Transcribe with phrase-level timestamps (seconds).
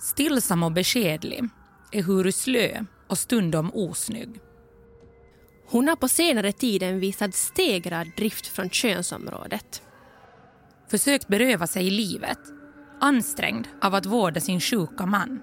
[0.00, 1.44] Stillsam och beskedlig,
[1.92, 4.40] ehuru slö och stundom osnygg.
[5.66, 9.82] Hon har på senare tiden visat stegrad drift från könsområdet.
[10.90, 12.38] Försökt beröva sig livet,
[13.00, 15.42] ansträngd av att vårda sin sjuka man.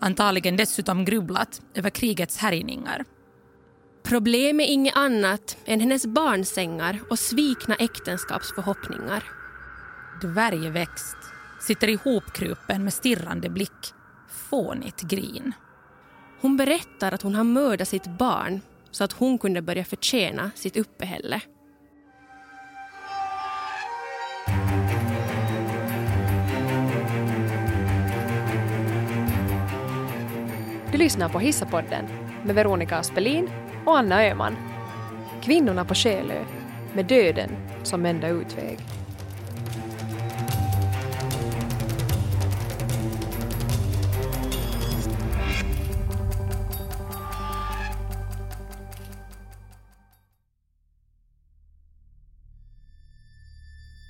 [0.00, 3.04] Antagligen dessutom grubblat över krigets härjningar.
[4.02, 9.24] Problem är inget annat än hennes barnsängar och svikna äktenskapsförhoppningar.
[10.22, 11.33] Dvärgväxt
[11.66, 13.94] sitter ihopkrupen med stirrande blick.
[14.28, 15.52] Fånigt grin.
[16.40, 20.76] Hon berättar att hon har mördat sitt barn så att hon kunde börja förtjäna sitt
[20.76, 21.40] uppehälle.
[30.92, 32.04] Du lyssnar på Hissapodden
[32.44, 33.50] med Veronica Aspelin
[33.86, 34.56] och Anna Öhman.
[35.42, 36.44] Kvinnorna på Själö
[36.94, 37.50] med döden
[37.82, 39.03] som enda utväg.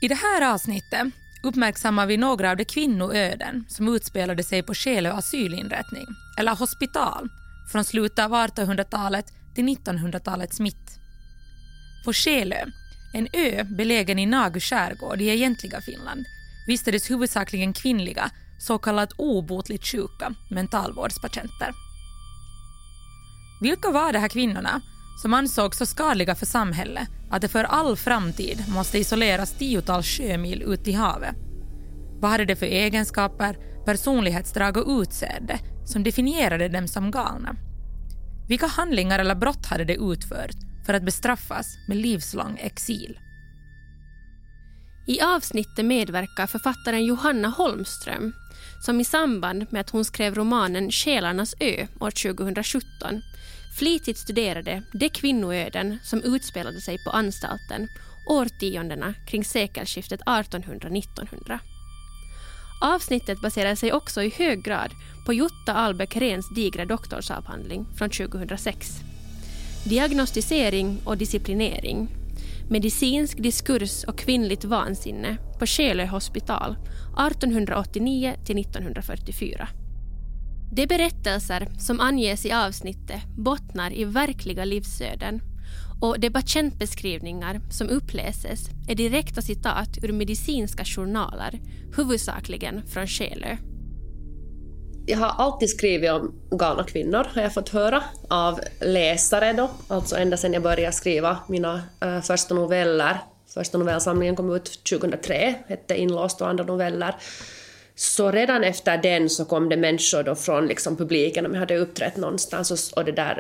[0.05, 1.07] I det här avsnittet
[1.43, 6.07] uppmärksammar vi några av de kvinnoöden som utspelade sig på Själö asylinrättning,
[6.39, 7.29] eller hospital,
[7.73, 10.99] från slutet av 1800-talet till 1900-talets mitt.
[12.05, 12.65] På Själö,
[13.15, 16.25] en ö belägen i Nagu skärgård i egentliga Finland,
[16.67, 18.31] vistades huvudsakligen kvinnliga,
[18.61, 21.73] så kallat obotligt sjuka mentalvårdspatienter.
[23.61, 24.81] Vilka var de här kvinnorna
[25.23, 30.63] som ansågs så skadliga för samhället att det för all framtid måste isoleras tiotals sjömil
[30.63, 31.37] ut i havet?
[32.21, 37.57] Vad hade det för egenskaper, personlighetsdrag och utseende som definierade dem som galna?
[38.49, 43.19] Vilka handlingar eller brott hade de utfört för att bestraffas med livslång exil?
[45.07, 48.33] I avsnittet medverkar författaren Johanna Holmström
[48.85, 53.23] som i samband med att hon skrev romanen Själarnas ö år 2017
[53.79, 57.89] flitigt studerade de kvinnoöden som utspelade sig på anstalten
[58.27, 61.59] årtiondena kring sekelskiftet 1800-1900.
[62.83, 64.91] Avsnittet baserar sig också i hög grad
[65.27, 69.01] på Jutta Albeck-Rehns digra doktorsavhandling från 2006.
[69.85, 72.09] Diagnostisering och disciplinering.
[72.71, 76.77] Medicinsk diskurs och kvinnligt vansinne på Själö hospital
[77.17, 79.84] 1889-1944.
[80.77, 85.41] De berättelser som anges i avsnittet bottnar i verkliga livsöden
[86.01, 91.61] och de patientbeskrivningar som uppläses är direkta citat ur medicinska journaler,
[91.97, 93.57] huvudsakligen från Själö.
[95.07, 100.17] Jag har alltid skrivit om galna kvinnor, har jag fått höra, av läsare då, alltså
[100.17, 103.19] ända sedan jag började skriva mina äh, första noveller.
[103.55, 107.15] Första novellsamlingen kom ut 2003, hette Inlåst och andra noveller.
[107.97, 111.77] Så redan efter den så kom det människor då från liksom publiken, om jag hade
[111.77, 113.37] uppträtt någonstans och, och det där,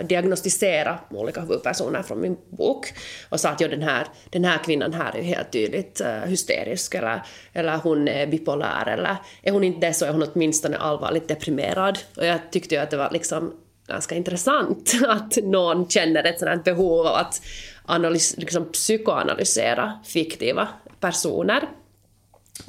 [0.00, 2.92] uh, diagnostisera olika huvudpersoner från min bok
[3.28, 6.94] och sa att ja, den, här, den här kvinnan här är helt tydligt uh, hysterisk
[6.94, 7.22] eller,
[7.52, 11.98] eller hon är bipolär eller är hon inte det så är hon åtminstone allvarligt deprimerad.
[12.16, 13.52] Och jag tyckte ju att det var liksom
[13.86, 17.42] ganska intressant att någon känner ett sådant behov av att
[17.86, 20.68] analys, liksom psykoanalysera fiktiva
[21.00, 21.68] personer.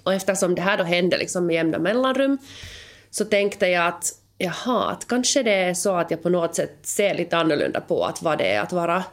[0.04, 2.38] Och eftersom det här då hände liksom med jämna mellanrum
[3.10, 6.78] så tänkte jag att jaha, att kanske det är så att jag på något sätt
[6.82, 9.04] ser lite annorlunda på att vad det är att vara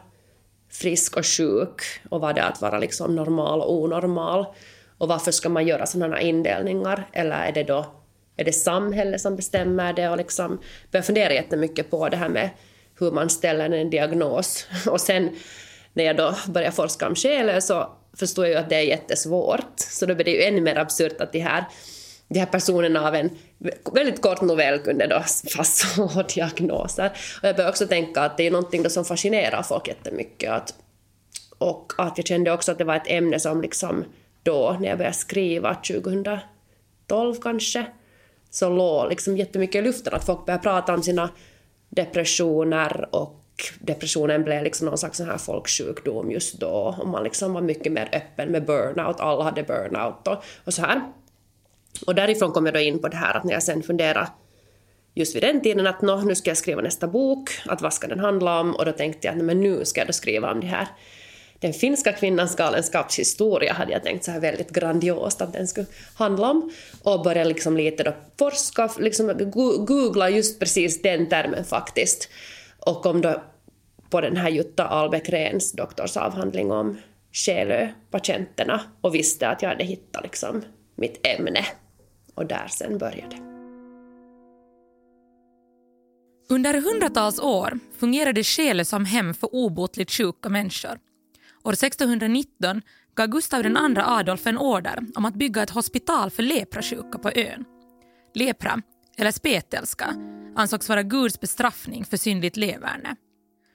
[0.71, 4.45] frisk och sjuk och vad det är att vara liksom normal och onormal.
[4.97, 7.07] Och varför ska man göra sådana indelningar?
[7.11, 7.85] Eller är det då
[8.37, 10.09] är det samhället som bestämmer det?
[10.09, 10.59] Och liksom
[10.91, 12.49] började fundera jättemycket på det här med
[12.99, 14.67] hur man ställer en diagnos.
[14.87, 15.29] Och sen
[15.93, 19.73] när jag då började forska om själen så förstår jag ju att det är jättesvårt.
[19.75, 21.65] Så då blir det ju ännu mer absurt att de här,
[22.27, 23.29] de här personerna av en
[23.93, 25.23] väldigt kort novell kunde då
[25.55, 27.11] fastslå diagnoser.
[27.41, 30.51] Och jag började också tänka att det är någonting då som fascinerar folk jättemycket.
[30.51, 30.73] Att,
[31.57, 34.05] och att jag kände också att det var ett ämne som liksom
[34.43, 37.85] då, när jag började skriva, 2012 kanske,
[38.49, 40.13] så låg liksom jättemycket i luften.
[40.13, 41.29] Att folk började prata om sina
[41.89, 43.40] depressioner och
[43.79, 47.91] depressionen blev liksom någon slags sån här folksjukdom just då och man liksom var mycket
[47.91, 51.01] mer öppen med burnout, alla hade burnout och, och så här.
[52.07, 54.27] Och därifrån kom jag då in på det här att när jag sen funderade
[55.13, 58.19] just vid den tiden att nu ska jag skriva nästa bok, att vad ska den
[58.19, 58.75] handla om?
[58.75, 60.87] Och då tänkte jag att men nu ska jag då skriva om det här
[61.61, 66.51] den finska kvinnans galenskapshistoria hade jag tänkt så här väldigt grandiost att den skulle handla
[66.51, 66.71] om.
[67.03, 69.51] Och började liksom lite då forska, liksom
[69.85, 72.29] googla just precis den termen faktiskt.
[72.79, 73.43] Och kom då
[74.11, 76.97] på den här Jutta Albeck-Rehns doktorsavhandling om
[77.31, 80.61] Själö-patienterna och visste att jag hade hittat liksom
[80.95, 81.65] mitt ämne.
[82.35, 83.35] Och där sen började.
[86.49, 90.99] Under hundratals år fungerade Själö som hem för obotligt sjuka människor.
[91.63, 92.81] År 1619
[93.15, 97.65] gav Gustav II Adolf en order om att bygga ett hospital för leprasjuka på ön.
[98.33, 98.81] Lepra,
[99.17, 100.15] eller spetälska,
[100.55, 103.15] ansågs vara Guds bestraffning för syndigt leverne.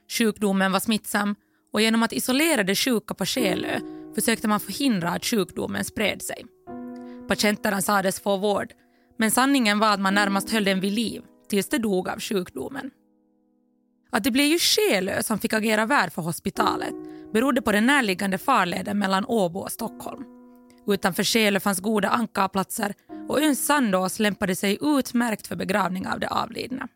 [0.08, 1.34] Sjukdomen var smittsam
[1.72, 3.80] och genom att isolera de sjuka på Skelö
[4.14, 6.44] försökte man förhindra att sjukdomen spred sig.
[7.28, 8.72] Patienterna sades få vård,
[9.18, 12.90] men sanningen var att man närmast höll dem vid liv tills de dog av sjukdomen.
[14.10, 16.94] Att det blev ju Skelö som fick agera värd för hospitalet
[17.32, 20.24] berodde på den närliggande farleden mellan Åbo och Stockholm.
[20.86, 22.94] Utanför Skelö fanns goda ankarplatser
[23.28, 26.88] och ön sandås lämpade sig utmärkt för begravning av de avlidna.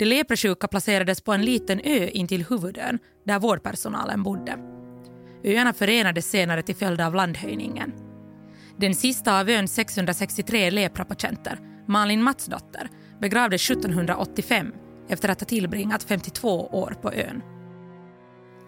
[0.00, 4.58] De leprasjuka placerades på en liten ö intill huvudön där vårdpersonalen bodde.
[5.44, 7.92] Öarna förenades senare till följd av landhöjningen.
[8.76, 11.58] Den sista av öns 663 leprapatienter,
[11.88, 12.88] Malin Matsdotter,
[13.20, 14.72] begravdes 1785
[15.08, 17.42] efter att ha tillbringat 52 år på ön.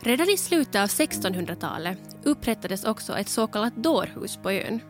[0.03, 4.81] Redan i slutet av 1600-talet upprättades också ett så kallat dårhus på ön.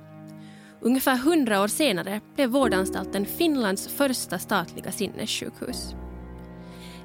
[0.81, 5.95] Ungefär 100 år senare blev vårdanstalten Finlands första statliga sinnessjukhus.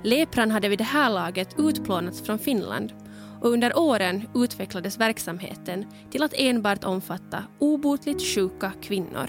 [0.04, 2.94] Lepran hade vid det här laget utplånats från Finland
[3.42, 9.28] och under åren utvecklades verksamheten till att enbart omfatta obotligt sjuka kvinnor.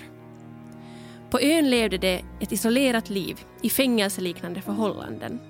[1.30, 5.40] På ön levde de ett isolerat liv i fängelseliknande förhållanden,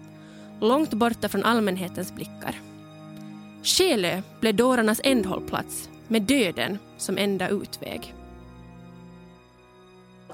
[0.60, 2.60] långt borta från allmänhetens blickar.
[3.62, 8.14] Skelö blev dårarnas ändhållplats med döden som enda utväg.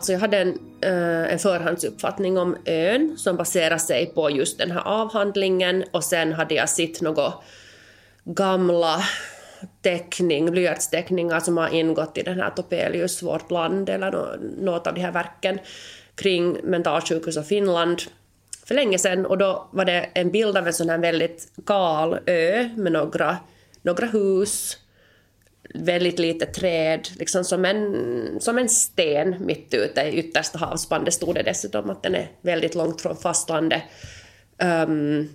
[0.04, 4.70] Alltså jag hade en, eh, en förhandsuppfattning om ön som baserar sig på just den
[4.70, 7.32] här avhandlingen och sen hade jag sett några
[8.24, 9.04] gamla
[9.82, 15.00] teckning, blyertsteckningar som har ingått i den här Topelius, Vårt land, eller något av de
[15.00, 15.58] här verken
[16.14, 18.02] kring mentalsjukhus och Finland
[18.66, 19.26] för länge sedan.
[19.26, 23.36] Och då var det en bild av en sån här väldigt kal ö med några,
[23.82, 24.76] några hus,
[25.74, 31.34] väldigt lite träd, liksom som en, som en sten mitt ute i yttersta havsbandet stod
[31.34, 33.82] det dessutom att den är väldigt långt från fastlandet.
[34.86, 35.34] Um,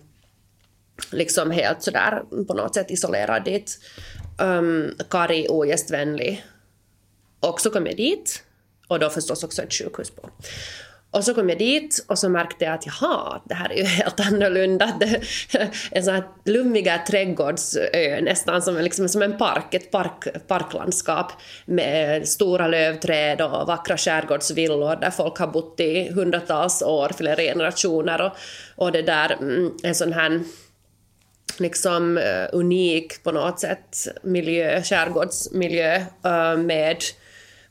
[1.12, 3.80] liksom helt sådär på något sätt isolerad dit.
[4.40, 6.46] Ehm, um, karg, ogästvänlig.
[7.40, 8.44] Och så kom jag dit
[8.88, 10.30] och då förstås också ett sjukhus på.
[11.12, 13.84] Och så kom jag dit och så märkte jag att jaha, det här är ju
[13.84, 15.00] helt annorlunda.
[15.92, 21.32] en sån här lummiga trädgårdsö, nästan som, liksom, som en park, ett park, parklandskap
[21.66, 28.22] med stora lövträd och vackra skärgårdsvillor där folk har bott i hundratals år, flera generationer.
[28.22, 28.32] Och,
[28.76, 30.42] och det där, mm, en sån här
[31.58, 36.98] liksom eh, unik på något sätt miljö, skärgårdsmiljö uh, med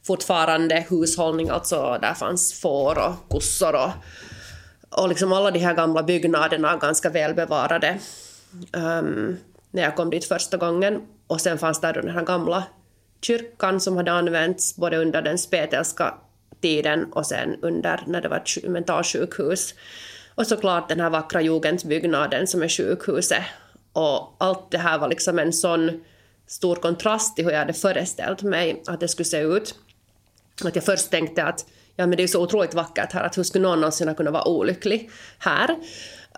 [0.08, 3.90] fortfarande hushållning, alltså där fanns får och kossor och,
[4.90, 7.98] och liksom alla de här gamla byggnaderna ganska välbevarade
[8.72, 9.36] um,
[9.70, 11.02] när jag kom dit första gången.
[11.26, 12.64] Och sen fanns där den här gamla
[13.22, 16.14] kyrkan som hade använts både under den spetälska
[16.60, 19.74] tiden och sen under när det var ett mentalsjukhus.
[20.34, 23.42] Och såklart den här vackra jugendbyggnaden som är sjukhuset.
[23.92, 26.04] Och allt det här var liksom en sån
[26.46, 29.74] stor kontrast till hur jag hade föreställt mig att det skulle se ut.
[30.64, 33.42] Att jag först tänkte att ja, men det är så otroligt vackert här, att hur
[33.42, 35.76] skulle någon någonsin kunna vara olycklig här?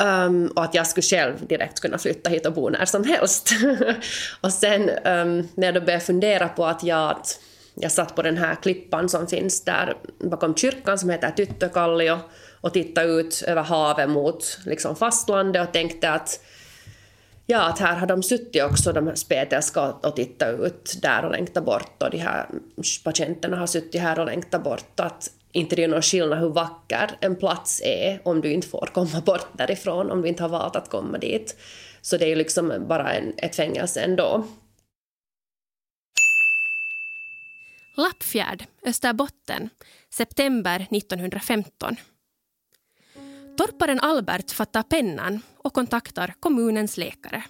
[0.00, 3.50] Um, och att jag skulle själv direkt kunna flytta hit och bo när som helst.
[4.40, 7.40] och sen um, när jag då började fundera på att jag, att
[7.74, 12.18] jag satt på den här klippan som finns där bakom kyrkan som heter Tyttökallio
[12.60, 16.40] och tittade ut över havet mot liksom, fastlandet och tänkte att
[17.50, 21.64] ja, att här har de suttit också, de spetälska, och tittat ut där och längtat
[21.64, 22.47] bort och de här
[23.04, 25.00] patienterna har suttit här och längtat bort.
[25.00, 28.90] Att inte det är någon skillnad hur vacker en plats är om du inte får
[28.92, 31.57] komma bort därifrån, om du inte har valt att komma dit.
[32.00, 34.45] Så det är ju liksom bara en, ett fängelse ändå.
[37.97, 39.69] Lappfjärd, Österbotten,
[40.11, 41.97] september 1915.
[43.57, 47.45] Torparen Albert fattar pennan och kontaktar kommunens läkare.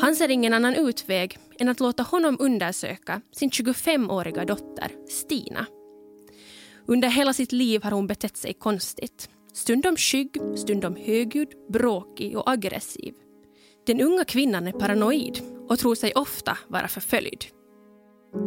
[0.00, 5.66] Han ser ingen annan utväg än att låta honom undersöka sin 25-åriga dotter Stina.
[6.86, 9.28] Under hela sitt liv har hon betett sig konstigt.
[9.52, 13.14] Stundom skygg, stundom högljudd, bråkig och aggressiv.
[13.86, 17.44] Den unga kvinnan är paranoid och tror sig ofta vara förföljd.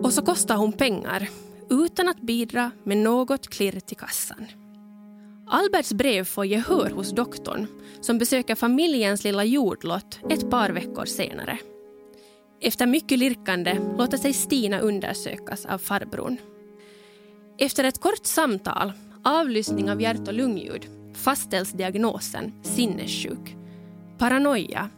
[0.03, 1.29] Och så kostar hon pengar
[1.69, 4.62] utan att bidra med något klirr till kassan.
[5.53, 7.67] Alberts brev får gehör hos doktorn
[8.01, 11.57] som besöker familjens lilla jordlott ett par veckor senare.
[12.61, 16.37] Efter mycket lirkande låter sig Stina undersökas av farbrorn.
[17.57, 18.93] Efter ett kort samtal,
[19.23, 23.55] avlyssning av hjärt och lungljud, fastställs diagnosen sinnessjuk.
[24.17, 24.89] Paranoia.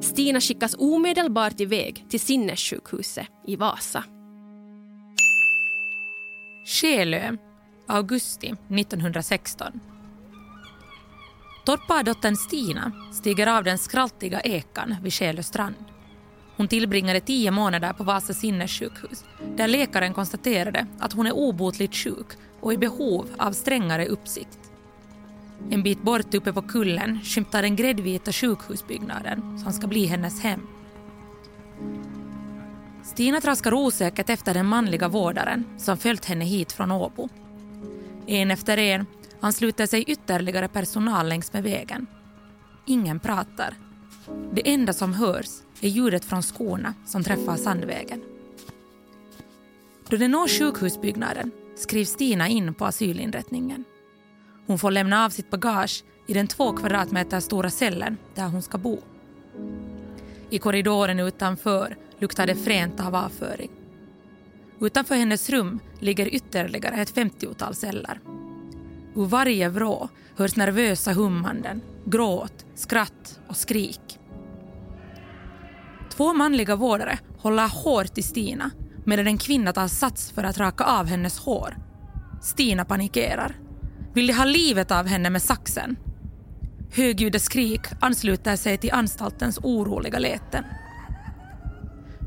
[0.00, 4.04] Stina skickas omedelbart iväg till sinnessjukhuset i Vasa.
[6.66, 7.36] Själö,
[7.88, 9.80] augusti 1916.
[11.64, 15.74] Torpardottern Stina stiger av den skraltiga ekan vid Själö strand.
[16.56, 19.24] Hon tillbringade tio månader på Vasa sinnessjukhus
[19.56, 22.26] där läkaren konstaterade att hon är obotligt sjuk
[22.60, 24.58] och i behov av strängare uppsikt.
[25.70, 30.66] En bit bort uppe på kullen skymtar den gräddvita sjukhusbyggnaden som ska bli hennes hem.
[33.02, 37.28] Stina traskar osäkert efter den manliga vårdaren som följt henne hit från Åbo.
[38.30, 39.06] En efter en
[39.40, 42.06] ansluter sig ytterligare personal längs med vägen.
[42.86, 43.74] Ingen pratar.
[44.52, 45.46] Det enda som hörs
[45.80, 48.22] är ljudet från skorna som träffar sandvägen.
[50.08, 53.84] Då de når sjukhusbyggnaden skrivs Stina in på asylinrättningen.
[54.66, 58.78] Hon får lämna av sitt bagage i den två kvadratmeter stora cellen där hon ska
[58.78, 58.98] bo.
[60.50, 63.70] I korridoren utanför luktar det fränt av avföring.
[64.80, 68.20] Utanför hennes rum ligger ytterligare ett femtiotal celler.
[69.14, 74.18] Ur varje vrå hörs nervösa hummanden, gråt, skratt och skrik.
[76.10, 78.70] Två manliga vårdare håller hårt i Stina
[79.04, 81.76] medan en kvinna tar sats för att raka av hennes hår.
[82.42, 83.56] Stina panikerar.
[84.14, 85.96] Vill de ha livet av henne med saxen?
[86.92, 90.64] Högljudda skrik ansluter sig till anstaltens oroliga läten.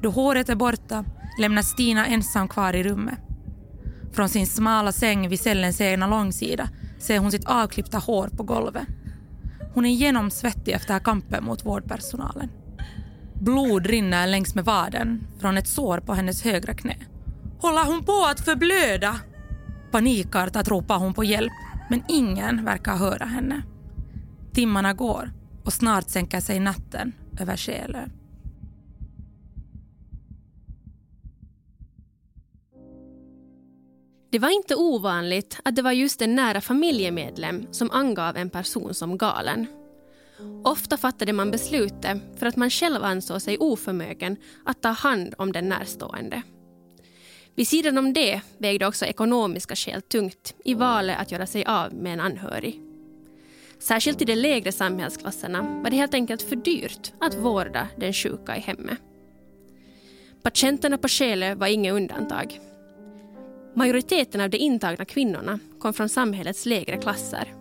[0.01, 1.05] Då håret är borta
[1.39, 3.19] lämnas Stina ensam kvar i rummet.
[4.13, 6.69] Från sin smala säng vid cellens egna långsida
[6.99, 8.87] ser hon sitt avklippta hår på golvet.
[9.73, 12.49] Hon är genomsvettig efter kampen mot vårdpersonalen.
[13.41, 16.95] Blod rinner längs med vaden från ett sår på hennes högra knä.
[17.59, 19.19] Håller hon på att förblöda?
[19.91, 21.53] Panikartat ropar hon på hjälp,
[21.89, 23.61] men ingen verkar höra henne.
[24.53, 25.31] Timmarna går
[25.65, 28.05] och snart sänker sig natten över Själö.
[34.31, 38.93] Det var inte ovanligt att det var just en nära familjemedlem som angav en person
[38.93, 39.67] som galen.
[40.63, 45.51] Ofta fattade man beslutet för att man själv ansåg sig oförmögen att ta hand om
[45.51, 46.41] den närstående.
[47.55, 51.93] Vid sidan om det vägde också ekonomiska skäl tungt i valet att göra sig av
[51.93, 52.81] med en anhörig.
[53.79, 58.57] Särskilt i de lägre samhällsklasserna var det helt enkelt för dyrt att vårda den sjuka
[58.57, 58.99] i hemmet.
[60.43, 62.70] Patienterna på Skelö var inget undantag.
[63.75, 67.53] Majoriteten av de intagna kvinnorna kom från samhällets lägre klasser.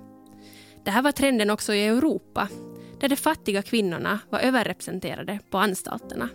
[0.85, 2.49] Det här var trenden också i Europa
[3.01, 6.29] där de fattiga kvinnorna var överrepresenterade på anstalterna.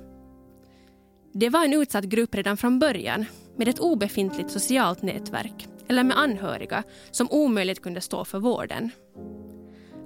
[1.33, 6.19] Det var en utsatt grupp redan från början med ett obefintligt socialt nätverk eller med
[6.19, 8.91] anhöriga som omöjligt kunde stå för vården.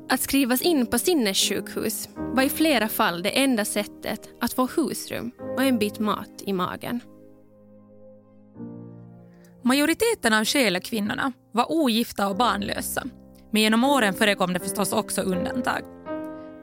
[0.10, 5.32] Att skrivas in på sinnessjukhus var i flera fall det enda sättet att få husrum
[5.58, 7.02] och en bit mat i magen.
[9.70, 10.46] Majoriteten av
[10.80, 13.04] kvinnorna var ogifta och barnlösa
[13.52, 15.82] men genom åren förekom det förstås också undantag.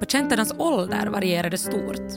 [0.01, 2.11] Patienternas ålder varierade stort.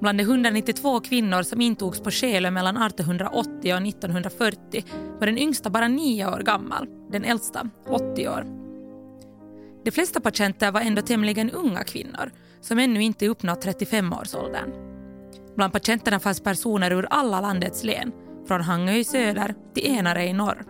[0.00, 4.84] Bland de 192 kvinnor som intogs på Själö mellan 1880 och 1940
[5.20, 8.46] var den yngsta bara nio år gammal, den äldsta 80 år.
[9.84, 12.30] De flesta patienter var ändå tämligen unga kvinnor
[12.60, 14.72] som ännu inte uppnått 35-årsåldern.
[15.56, 18.12] Bland patienterna fanns personer ur alla landets län,
[18.48, 20.64] från Hangö i söder till Enare i norr.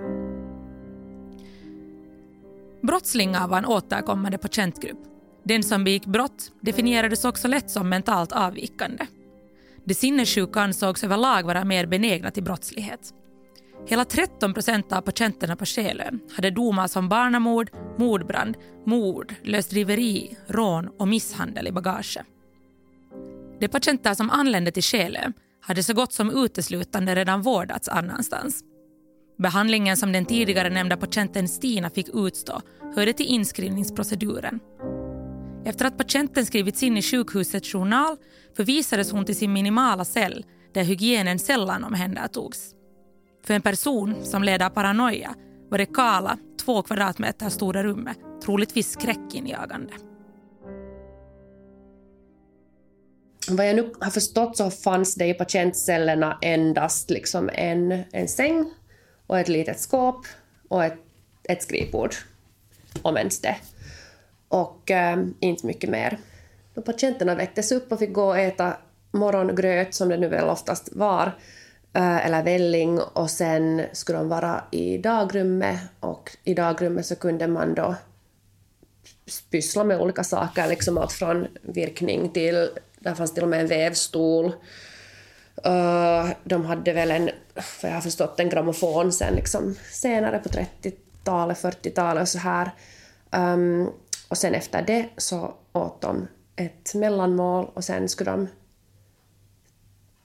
[2.82, 4.98] Brottslingar var en återkommande patientgrupp.
[5.42, 9.06] Den som begick brott definierades också lätt som mentalt avvikande.
[9.84, 13.14] De sinnessjuka ansågs överlag vara mer benägna till brottslighet.
[13.86, 20.88] Hela 13 procent av patienterna på Själö hade domar som barnamord, mordbrand, mord, lösdriveri, rån
[20.98, 22.18] och misshandel i bagage.
[23.60, 25.32] De patienter som anlände till Själö
[25.66, 28.64] hade så gott som uteslutande redan vårdats annanstans.
[29.38, 32.60] Behandlingen som den tidigare nämnda patienten Stina fick utstå
[32.96, 34.60] hörde till inskrivningsproceduren.
[35.64, 38.16] Efter att patienten skrivits in i sjukhusets journal
[38.56, 40.44] förvisades hon till sin minimala cell
[40.74, 42.74] där hygienen sällan omhändertogs.
[43.44, 45.34] För en person som led av paranoia
[45.70, 49.92] var det kala, två kvadratmeter stora rummet troligtvis skräckinjagande.
[53.48, 58.70] Vad jag nu har förstått så fanns det i patientcellerna endast liksom en, en säng
[59.26, 60.26] och ett litet skåp
[60.68, 60.98] och ett,
[61.42, 62.14] ett skrivbord,
[63.02, 63.56] om ens det.
[64.48, 66.18] Och äh, inte mycket mer.
[66.74, 68.76] Då patienterna väcktes upp och fick gå och äta
[69.10, 71.26] morgongröt, som det nu väl oftast var,
[71.92, 77.46] eh, eller välling, och sen skulle de vara i dagrummet och i dagrummet så kunde
[77.46, 77.94] man då
[79.50, 82.68] pyssla med olika saker, liksom allt från virkning till,
[83.04, 84.46] där fanns till och med en vävstol.
[85.66, 90.48] Uh, de hade väl en, för jag har förstått, en grammofon sen liksom senare på
[90.48, 92.70] 30-talet, 40-talet och så här.
[93.30, 93.90] Um,
[94.28, 98.48] och sen efter det så åt de ett mellanmål och sen skulle de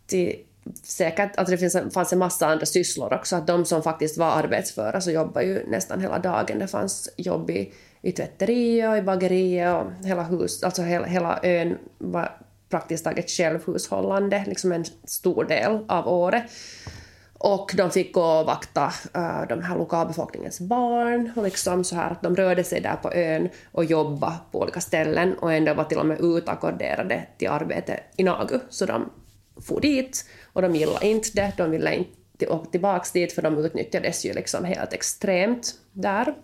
[0.08, 0.36] till
[0.84, 4.32] säkert, att det finns, fanns en massa andra sysslor också, att de som faktiskt var
[4.32, 6.60] arbetsföra så jobbade ju nästan hela dagen.
[6.60, 11.40] Det fanns jobb i, i tvätteriet och i bageriet och hela hus, alltså hela, hela
[11.44, 12.38] ön var
[12.70, 16.44] praktiskt taget självhushållande, liksom en stor del av året.
[17.42, 18.86] Och de fick gå och vakta
[19.18, 23.14] uh, de här lokalbefolkningens barn och liksom så här att de rörde sig där på
[23.14, 28.00] ön och jobbade på olika ställen och ändå var till och med utackorderade till arbete
[28.18, 28.60] i Nagu.
[28.70, 29.10] Så de
[29.62, 33.58] for dit och de gillade inte det, de ville inte åka tillbaka dit för de
[33.58, 36.36] utnyttjades ju liksom helt extremt där.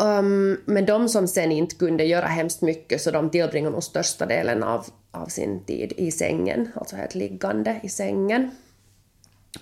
[0.00, 4.26] Um, men de som sen inte kunde göra hemskt mycket så de tillbringade nog största
[4.26, 8.50] delen av, av sin tid i sängen, alltså helt liggande i sängen.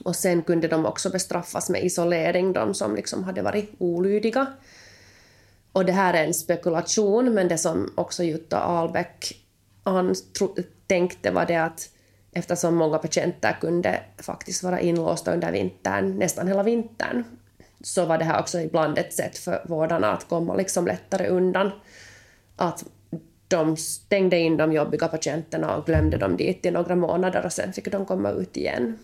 [0.04, 4.46] Och sen kunde de också bestraffas med isolering, de som liksom hade varit olydiga.
[5.72, 9.44] Och det här är en spekulation, men det som också Jutta Ahlbäck
[10.86, 11.90] tänkte var det att
[12.32, 17.24] eftersom många patienter kunde faktiskt vara inlåsta under vintern, nästan hela vintern,
[17.80, 21.70] så var det här också ibland ett sätt för vårdarna att komma liksom lättare undan.
[22.56, 22.84] Att
[23.48, 27.72] de stängde in de jobbiga patienterna och glömde dem dit i några månader och sen
[27.72, 28.98] fick de komma ut igen.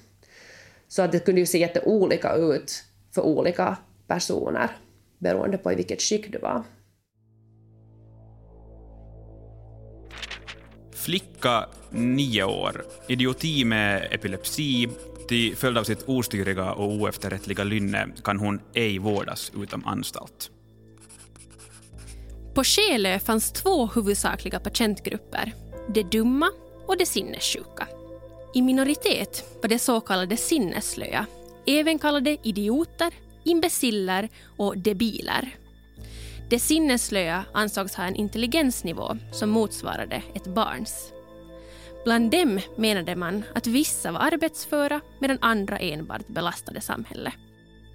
[0.89, 3.77] Så att det kunde ju se jätteolika ut för olika
[4.07, 4.71] personer
[5.19, 6.63] beroende på i vilket skick du var.
[10.93, 14.89] Flicka, nio år, idioti med epilepsi.
[15.29, 20.51] Till följd av sitt ostyriga och oefterrättliga lynne kan hon ej vårdas utom anstalt.
[22.55, 25.53] På Skelö fanns två huvudsakliga patientgrupper.
[25.89, 26.51] Det dumma
[26.87, 27.89] och det sinnessjuka.
[28.55, 31.27] I minoritet var det så kallade sinnesslöa,
[31.67, 35.57] även kallade idioter, imbeciller och debiler.
[36.51, 41.14] Det sinnesslöa ansågs ha en intelligensnivå som motsvarade ett barns.
[42.05, 47.35] Bland dem menade man att vissa var arbetsföra medan andra enbart belastade samhället.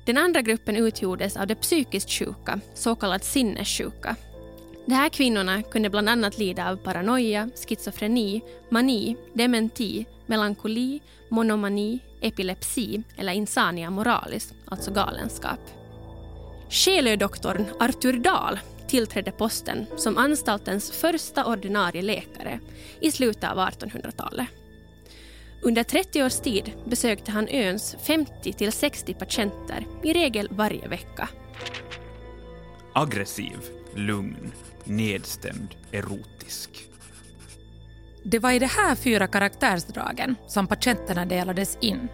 [0.06, 4.16] Den andra gruppen utgjordes av de psykiskt sjuka, så kallat sinnessjuka.
[4.86, 13.04] De här kvinnorna kunde bland annat lida av paranoia, schizofreni, mani, dementi, melankoli, monomani, epilepsi
[13.18, 15.60] eller insania moralis, alltså galenskap.
[16.70, 22.60] Själödoktorn Artur Dahl tillträdde posten som anstaltens första ordinarie läkare
[23.02, 24.48] i slutet av 1800-talet.
[25.62, 31.30] Under 30 års tid besökte han öns 50 60 patienter, i regel varje vecka.
[32.94, 33.58] Aggressiv,
[33.96, 34.52] lugn,
[34.84, 36.70] nedstämd, erotisk.
[38.24, 42.08] Det var i de här fyra karaktärsdragen som patienterna delades in.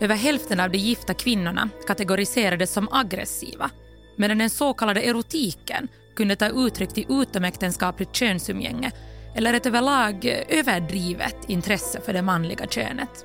[0.00, 3.70] Över hälften av de gifta kvinnorna kategoriserades som aggressiva
[4.18, 8.92] medan den så kallade erotiken kunde ta uttryck till utomäktenskapligt könsumgänge
[9.34, 13.24] eller ett överlag överdrivet intresse för det manliga könet.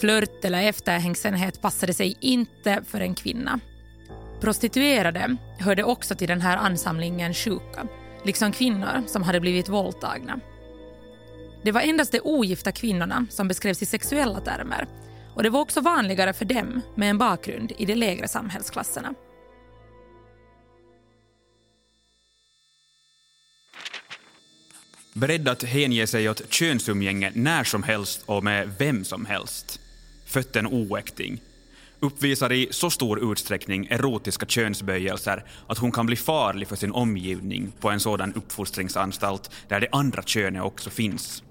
[0.00, 3.60] Flört eller efterhängsenhet passade sig inte för en kvinna.
[4.40, 7.86] Prostituerade hörde också till den här ansamlingen sjuka,
[8.24, 10.40] liksom kvinnor som hade blivit våldtagna.
[11.62, 14.86] Det var endast de ogifta kvinnorna som beskrevs i sexuella termer
[15.34, 19.14] och det var också vanligare för dem med en bakgrund i de lägre samhällsklasserna.
[25.14, 29.80] Beredd att hänge sig åt könsumgänge när som helst och med vem som helst.
[30.26, 31.42] Fött en oäkting.
[32.00, 37.72] Uppvisar i så stor utsträckning erotiska könsböjelser att hon kan bli farlig för sin omgivning
[37.80, 41.42] på en sådan uppfostringsanstalt där det andra könet också finns.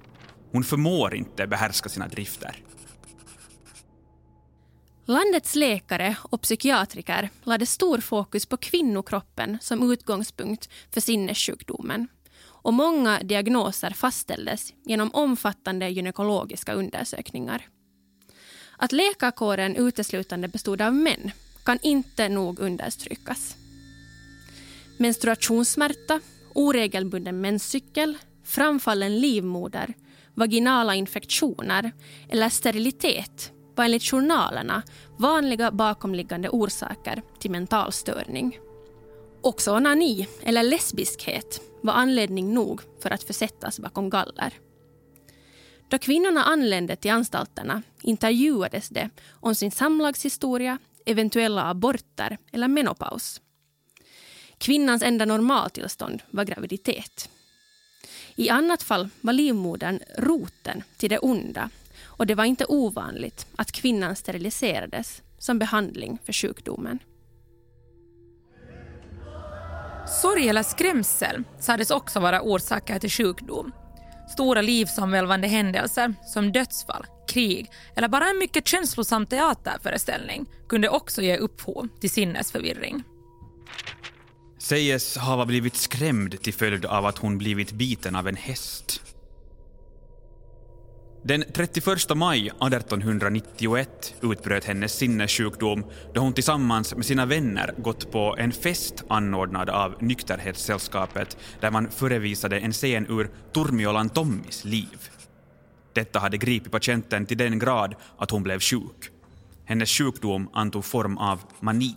[0.52, 2.56] Hon förmår inte behärska sina drifter.
[5.06, 12.08] Landets läkare och psykiatriker lade stor fokus på kvinnokroppen som utgångspunkt för sinnessjukdomen.
[12.62, 17.67] Och många diagnoser fastställdes genom omfattande gynekologiska undersökningar.
[18.78, 21.32] Att läkarkåren uteslutande bestod av män
[21.65, 23.56] kan inte nog understrykas.
[24.97, 26.19] Menstruationssmärta,
[26.56, 29.93] oregelbunden menscykel, framfallen livmoder,
[30.34, 31.91] vaginala infektioner
[32.30, 34.84] eller sterilitet var enligt journalerna
[35.19, 38.60] vanliga bakomliggande orsaker till mental störning.
[39.43, 44.54] Också onani, eller lesbiskhet, var anledning nog för att försättas bakom galler.
[45.89, 53.41] Då kvinnorna anlände till anstalterna intervjuades de om sin samlagshistoria, eventuella aborter eller menopaus.
[54.58, 57.30] Kvinnans enda normaltillstånd var graviditet.
[58.36, 61.69] I annat fall var livmodern roten till det onda
[62.04, 66.99] och det var inte ovanligt att kvinnan steriliserades som behandling för sjukdomen.
[70.12, 73.71] Sorg eller skrämsel sades också vara orsaker till sjukdom.
[74.30, 81.38] Stora livsomvälvande händelser som dödsfall, krig eller bara en mycket känslosam teaterföreställning kunde också ge
[81.38, 83.04] upphov till sinnesförvirring.
[84.60, 89.02] Säges ha blivit skrämd till följd av att hon blivit biten av en häst.
[91.23, 98.36] Den 31 maj 1891 utbröt hennes sinnessjukdom då hon tillsammans med sina vänner gått på
[98.39, 105.10] en fest anordnad av Nykterhetssällskapet där man förevisade en scen ur Tormiolan Tommis liv.
[105.93, 109.10] Detta hade gripit patienten till den grad att hon blev sjuk.
[109.65, 111.95] Hennes sjukdom antog form av mani.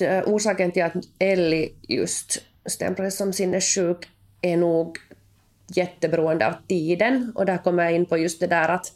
[0.00, 4.08] Eh, orsaken till att Ellie just stämplades som sinnessjuk
[4.40, 4.98] är nog
[5.76, 7.32] jätteberoende av tiden.
[7.34, 8.92] Och där kommer jag in på just det där att,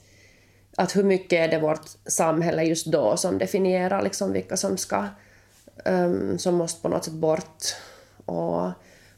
[0.76, 5.04] att hur mycket är det vårt samhälle just då som definierar liksom vilka som ska
[5.84, 7.62] um, som måste på något sätt bort.
[8.24, 8.70] Och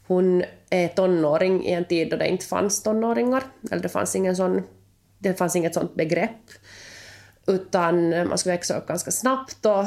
[0.06, 4.36] hon är tonåring i en tid då det inte fanns tonåringar, eller det fanns, ingen
[4.36, 4.62] sån,
[5.18, 6.30] det fanns inget sånt begrepp.
[7.46, 9.84] Utan man skulle växa upp ganska snabbt och,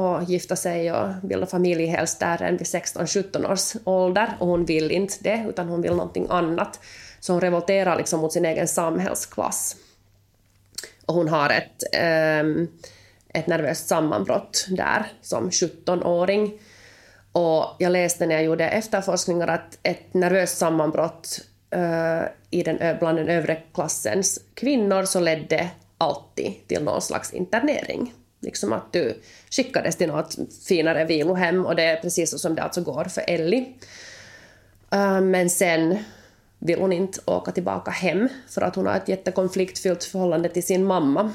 [0.00, 4.36] och gifta sig och bilda familj helst där än vid 16-17 års ålder.
[4.38, 6.80] Och hon vill inte det, utan hon vill någonting annat.
[7.20, 9.76] Så hon revolterar liksom mot sin egen samhällsklass.
[11.06, 11.82] Och hon har ett,
[12.42, 12.68] um,
[13.28, 16.60] ett nervöst sammanbrott där som 17-åring.
[17.32, 21.40] Och jag läste när jag gjorde efterforskningar att ett nervöst sammanbrott
[21.76, 28.14] uh, i den, bland den övre klassens kvinnor så ledde alltid till någon slags internering.
[28.40, 30.36] Liksom att du skickades till något
[30.68, 33.74] finare vilohem och det är precis så som det alltså går för Ellie.
[34.92, 35.98] Eh, men sen
[36.60, 40.84] vill hon inte åka tillbaka hem för att hon har ett jättekonfliktfyllt förhållande till sin
[40.84, 41.32] mamma.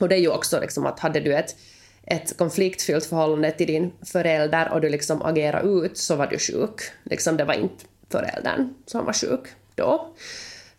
[0.00, 1.56] Och det är ju också liksom att hade du ett,
[2.02, 6.80] ett konfliktfyllt förhållande till din förälder och du liksom agerar ut så var du sjuk.
[7.04, 10.14] Liksom det var inte föräldern som var sjuk då.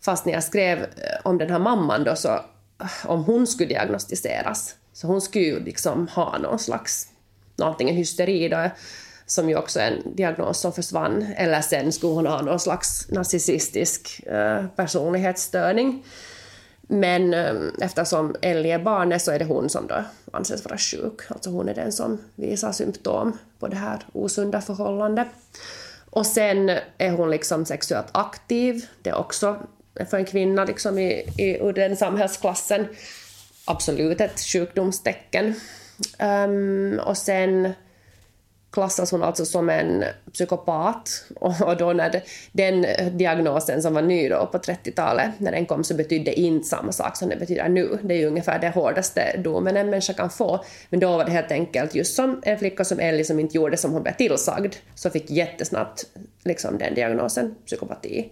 [0.04, 0.86] Fast när jag skrev eh,
[1.22, 5.64] om den här mamman då så eh, om hon skulle diagnostiseras så hon skulle ju
[5.64, 7.08] liksom ha någon slags
[7.58, 8.70] antingen hysteri då
[9.34, 13.10] som ju också är en diagnos som försvann, eller sen skulle hon ha någon slags
[13.10, 16.04] narcissistisk eh, personlighetsstörning.
[16.80, 21.20] Men eh, eftersom Ellie är barnet så är det hon som då anses vara sjuk.
[21.28, 25.28] Alltså hon är den som visar symptom på det här osunda förhållandet.
[26.10, 28.86] Och sen är hon liksom sexuellt aktiv.
[29.02, 29.56] Det är också
[30.10, 32.86] för en kvinna liksom i, i, ur den samhällsklassen
[33.64, 35.54] absolut ett sjukdomstecken.
[36.18, 37.72] Um, och sen
[38.72, 41.24] klassas hon alltså som en psykopat.
[41.40, 42.86] Och då när det, den
[43.18, 47.16] diagnosen som var ny då på 30-talet, när den kom så betydde inte samma sak
[47.16, 47.98] som det betyder nu.
[48.02, 50.64] Det är ju ungefär det hårdaste domen en människa kan få.
[50.90, 53.76] Men då var det helt enkelt just som en flicka som Ellie som inte gjorde
[53.76, 56.04] som hon blev tillsagd, så fick jättesnabbt
[56.44, 58.28] liksom den diagnosen, psykopati.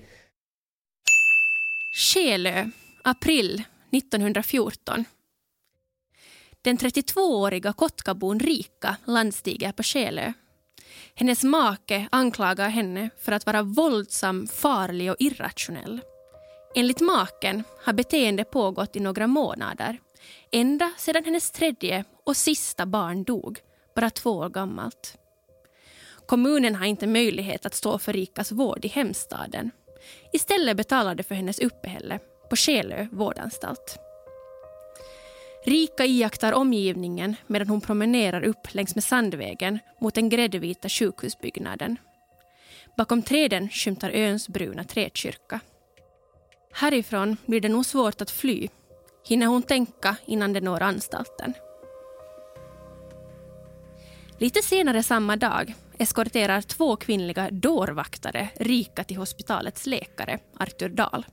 [1.92, 2.64] Skelö,
[3.02, 5.04] april 1914.
[6.62, 10.32] Den 32-åriga Kotkabon Rika landstiger på Skelö.
[11.14, 16.00] Hennes make anklagar henne för att vara våldsam, farlig och irrationell.
[16.74, 19.98] Enligt maken har beteendet pågått i några månader
[20.52, 23.58] ända sedan hennes tredje och sista barn dog,
[23.94, 25.18] bara två år gammalt.
[26.26, 29.70] Kommunen har inte möjlighet att stå för Rikas vård i hemstaden.
[30.32, 32.18] Istället betalar de för hennes uppehälle
[32.50, 33.98] på Skelö vårdanstalt.
[35.64, 41.96] Rika iakttar omgivningen medan hon promenerar upp längs med Sandvägen mot den gräddvita sjukhusbyggnaden.
[42.96, 45.60] Bakom träden skymtar öns bruna träkyrka.
[46.72, 48.68] Härifrån blir det nog svårt att fly,
[49.28, 51.54] hinner hon tänka innan det når anstalten.
[54.38, 61.24] Lite senare samma dag eskorterar två kvinnliga dårvaktare Rika till hospitalets läkare, Artur Dahl.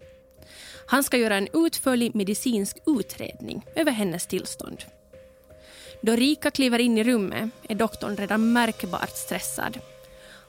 [0.87, 4.83] Han ska göra en utförlig medicinsk utredning över hennes tillstånd.
[6.01, 9.79] Då Rika kliver in i rummet är doktorn redan märkbart stressad.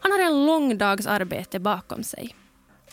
[0.00, 2.34] Han har en lång dags arbete bakom sig.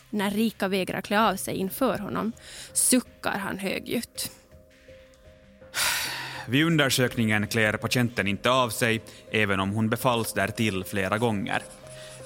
[0.09, 2.31] När Rika vägrar klä av sig inför honom
[2.73, 4.31] suckar han högljutt.
[6.47, 11.63] Vid undersökningen klär patienten inte av sig, även om hon befalls därtill flera gånger.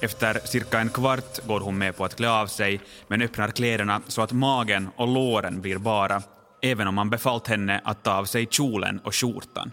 [0.01, 4.01] Efter cirka en kvart går hon med på att klä av sig, men öppnar kläderna
[4.07, 6.21] så att magen och låren blir bara,
[6.61, 9.71] även om man befallt henne att ta av sig kjolen och skjortan.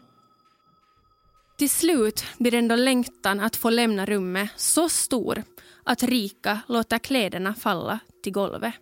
[1.59, 5.43] Till slut blir ändå längtan att få lämna rummet så stor
[5.85, 8.75] att Rika låter kläderna falla till golvet.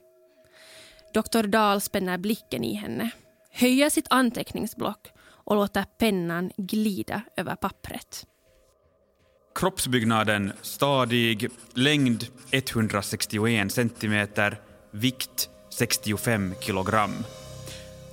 [1.15, 3.11] Doktor Dahl spänner blicken i henne,
[3.51, 8.27] höjer sitt anteckningsblock och låter pennan glida över pappret.
[9.55, 17.11] Kroppsbyggnaden stadig, längd 161 centimeter, vikt 65 kilogram.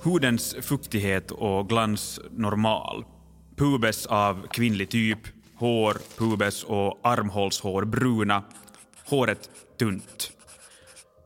[0.02, 3.04] Hudens fuktighet och glans normal.
[3.56, 5.18] Pubes av kvinnlig typ,
[5.54, 8.42] hår, pubes och armhålshår bruna.
[9.06, 10.32] Håret tunt.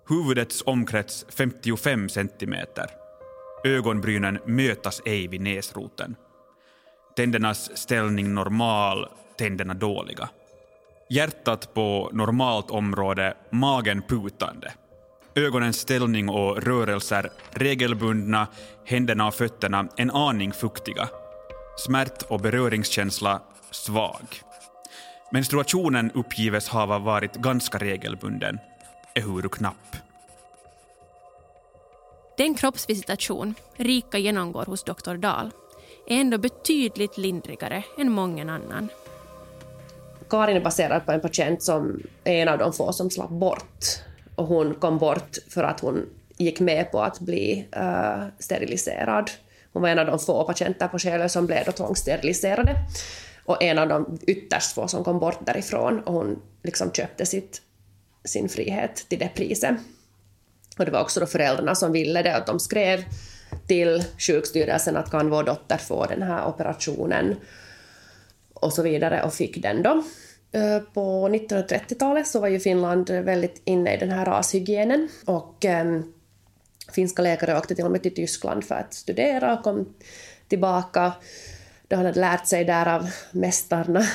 [0.08, 2.86] Huvudets omkrets 55 centimeter.
[3.64, 6.16] Ögonbrynen mötas ej vid näsroten.
[7.16, 10.28] Tändernas ställning normal, tänderna dåliga.
[11.10, 14.72] Hjärtat på normalt område, magen putande.
[15.34, 18.46] Ögonens ställning och rörelser regelbundna,
[18.84, 21.08] händerna och fötterna en aning fuktiga.
[21.78, 24.42] Smärt och beröringskänsla svag.
[25.32, 28.58] Menstruationen uppgives ha varit ganska regelbunden,
[29.14, 29.96] ehuru knapp.
[32.36, 35.50] Den kroppsvisitation Rika genomgår hos doktor Dahl
[36.06, 38.88] är ändå betydligt lindrigare än mången annan.
[40.30, 43.84] Karin är baserad på en patient som är en av de få som slapp bort.
[44.34, 49.30] Och hon kom bort för att hon gick med på att bli uh, steriliserad.
[49.72, 52.76] Hon var en av de få patienter på Själö som blev tvångssteriliserade.
[53.44, 56.00] Och en av de ytterst få som kom bort därifrån.
[56.00, 57.62] Och hon liksom köpte sitt,
[58.24, 59.76] sin frihet till det priset.
[60.78, 63.04] Och det var också då föräldrarna som ville det, att de skrev
[63.66, 67.36] till sjukstyrelsen att kan vår dotter få den här operationen
[68.56, 70.02] och så vidare och fick den då.
[70.52, 76.00] Eh, på 1930-talet så var ju Finland väldigt inne i den här rashygienen och eh,
[76.92, 79.94] finska läkare åkte till och med till Tyskland för att studera och kom
[80.48, 81.12] tillbaka.
[81.88, 84.06] De hade lärt sig där av mästarna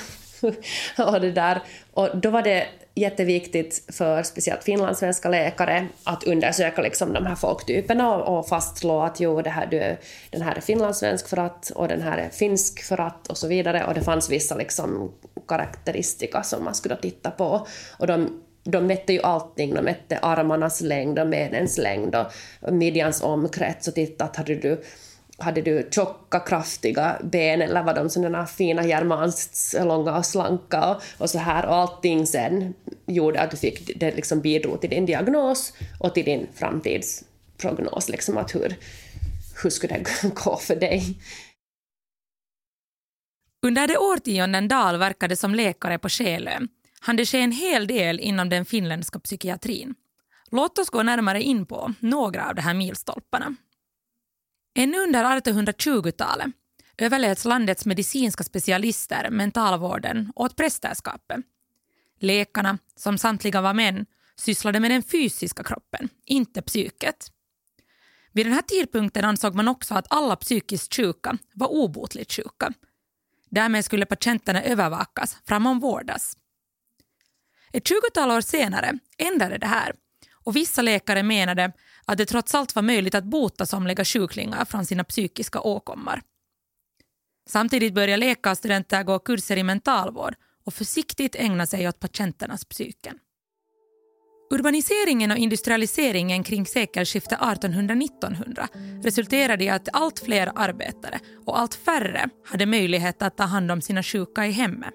[0.97, 1.61] och det där.
[1.91, 8.15] Och då var det jätteviktigt för speciellt finlandssvenska läkare att undersöka liksom de här folktyperna
[8.15, 9.97] och, och fastslå att jo, det här, du,
[10.29, 13.47] den här är finlandssvensk för att och den här är finsk för att och så
[13.47, 13.85] vidare.
[13.85, 15.11] Och det fanns vissa liksom
[15.47, 17.67] karaktäristika som man skulle titta på.
[17.97, 23.23] Och de, de mätte ju allting, de mätte armarnas längd och menens längd och midjans
[23.23, 24.83] omkrets och tittade att hade du
[25.41, 31.01] hade du tjocka, kraftiga ben eller var de sådana fina germanskt långa och slanka och,
[31.17, 32.73] och så här och allting sen
[33.05, 38.37] gjorde att du fick, det liksom bidrog till din diagnos och till din framtidsprognos, liksom
[38.37, 38.75] att hur,
[39.63, 41.17] hur skulle det gå för dig?
[43.65, 46.59] Under de årtionden Dahl verkade som läkare på Själö
[46.99, 49.95] hann det ske en hel del inom den finländska psykiatrin.
[50.51, 53.55] Låt oss gå närmare in på några av de här milstolparna.
[54.73, 56.47] Ännu under 1820-talet
[56.97, 61.39] överläts landets medicinska specialister mentalvården åt prästerskapet.
[62.19, 64.05] Läkarna, som samtliga var män,
[64.35, 67.31] sysslade med den fysiska kroppen, inte psyket.
[68.31, 72.73] Vid den här tidpunkten ansåg man också att alla psykiskt sjuka var obotligt sjuka.
[73.49, 76.37] Därmed skulle patienterna övervakas framom vårdas.
[77.73, 79.93] Ett tjugotal år senare ändrade det här
[80.43, 81.71] och vissa läkare menade
[82.11, 86.21] att det trots allt var möjligt att bota somliga sjuklingar från sina psykiska åkommor.
[87.49, 93.19] Samtidigt började läkarstudenter gå kurser i mentalvård och försiktigt ägna sig åt patienternas psyken.
[94.53, 98.67] Urbaniseringen och industrialiseringen kring sekelskiftet 1800-1900
[99.03, 103.81] resulterade i att allt fler arbetare och allt färre hade möjlighet att ta hand om
[103.81, 104.93] sina sjuka i hemmet.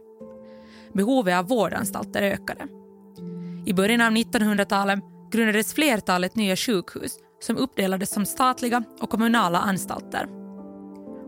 [0.93, 2.69] Behovet av vårdanstalter ökade.
[3.67, 10.27] I början av 1900-talet grundades flertalet nya sjukhus som uppdelades som statliga och kommunala anstalter.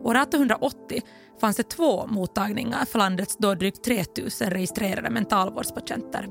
[0.04, 1.00] År 1880
[1.40, 4.04] fanns det två mottagningar för landets då drygt 3
[4.40, 6.26] 000 registrerade mentalvårdspatienter.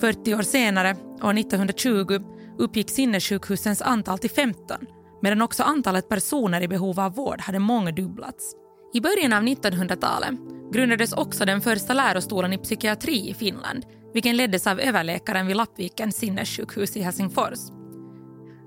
[0.00, 2.18] 40 år senare, år 1920,
[2.58, 4.76] uppgick sinnessjukhusens antal till 15
[5.22, 8.52] medan också antalet personer i behov av vård hade mångdubblats.
[8.94, 10.34] I början av 1900-talet
[10.72, 16.16] grundades också den första lärostolen i psykiatri i Finland vilken leddes av överläkaren vid Lappvikens
[16.16, 17.58] sinnessjukhus i Helsingfors.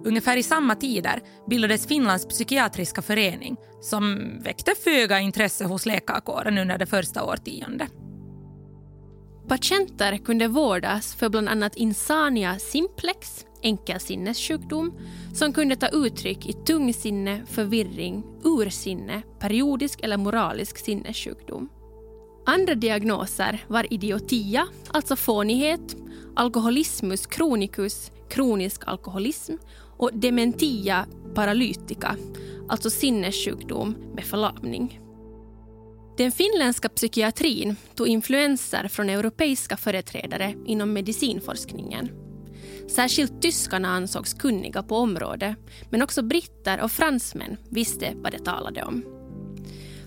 [0.05, 6.77] Ungefär i samma tider bildades Finlands psykiatriska förening som väckte föga intresse hos läkarkåren under
[6.77, 7.91] det första årtiondet.
[9.47, 14.99] Patienter kunde vårdas för bland annat insania simplex, enkel sinnessjukdom,
[15.33, 21.69] som kunde ta uttryck i tungsinne, förvirring, ursinne, periodisk eller moralisk sinnessjukdom.
[22.45, 25.95] Andra diagnoser var idiotia, alltså fånighet,
[26.35, 29.53] alkoholismus chronicus, kronisk alkoholism
[29.97, 32.15] och dementia paralytica,
[32.69, 34.99] alltså sinnessjukdom med förlamning.
[36.17, 42.11] Den finländska psykiatrin tog influenser från europeiska företrädare inom medicinforskningen.
[42.89, 45.57] Särskilt tyskarna ansågs kunniga på området
[45.89, 49.22] men också britter och fransmän visste vad det talade om.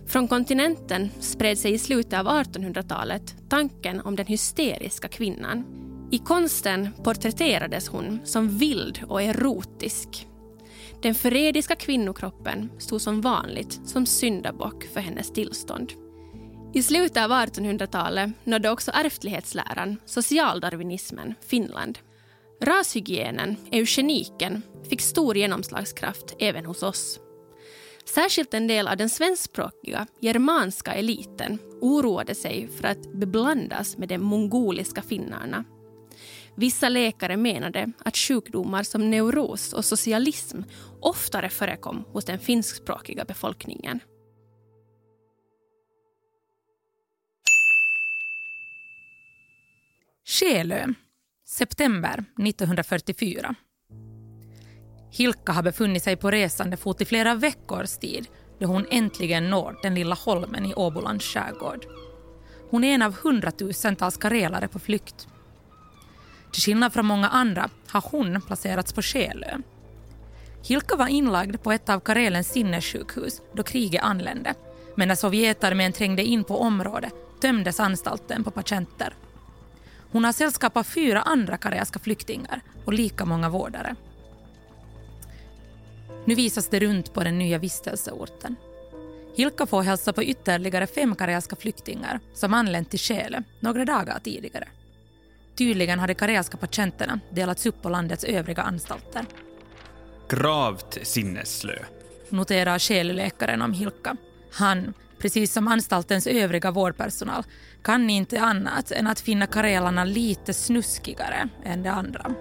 [0.06, 5.64] Från kontinenten spred sig i slutet av 1800-talet tanken om den hysteriska kvinnan.
[6.10, 10.26] I konsten porträtterades hon som vild och erotisk.
[11.02, 15.92] Den förrädiska kvinnokroppen stod som vanligt som syndabock för hennes tillstånd.
[16.74, 21.98] I slutet av 1800-talet nådde också ärftlighetsläran, socialdarwinismen, Finland.
[22.62, 27.20] Rashygienen, eugeniken, fick stor genomslagskraft även hos oss.
[28.14, 34.18] Särskilt en del av den svenskspråkiga germanska eliten oroade sig för att beblandas med de
[34.18, 35.64] mongoliska finnarna.
[36.56, 40.62] Vissa läkare menade att sjukdomar som neuros och socialism
[41.00, 44.00] oftare förekom hos den finskspråkiga befolkningen.
[50.24, 50.86] Själö,
[51.46, 53.54] september 1944.
[55.10, 59.78] Hilka har befunnit sig på resande fot i flera veckors tid då hon äntligen når
[59.82, 61.86] den lilla holmen i Åbolands skärgård.
[62.70, 65.28] Hon är en av hundratusentals karelare på flykt.
[66.52, 69.58] Till skillnad från många andra har hon placerats på Skelö.
[70.64, 74.54] Hilka var inlagd på ett av Karelens sinnessjukhus då kriget anlände
[74.96, 79.14] men när Sovjetarmén trängde in på området tömdes anstalten på patienter.
[80.12, 83.96] Hon har sällskap av fyra andra karelska flyktingar och lika många vårdare.
[86.26, 88.56] Nu visas det runt på den nya vistelseorten.
[89.36, 94.68] Hilka får hälsa på ytterligare fem karelska flyktingar som anlänt till Själö några dagar tidigare.
[95.56, 99.24] Tydligen har de karelska patienterna delats upp på landets övriga anstalter.
[100.28, 101.78] Gravt sinnesslö.
[102.28, 104.16] Noterar Själeläkaren om Hilka.
[104.52, 107.44] Han, precis som anstaltens övriga vårdpersonal,
[107.82, 112.34] kan inte annat än att finna karelarna lite snuskigare än de andra.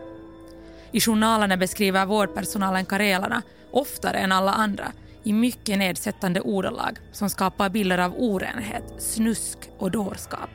[0.91, 3.41] I journalerna beskriver vårdpersonalen karelarna
[3.75, 4.91] oftare än alla andra
[5.23, 10.49] i mycket nedsättande ordalag som skapar bilder av orenhet, snusk och dårskap.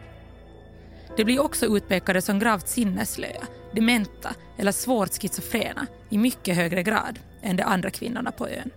[1.17, 7.19] De blir också utpekade som gravt sinneslöa, dementa eller svårt schizofrena i mycket högre grad
[7.43, 8.71] än de andra kvinnorna på ön.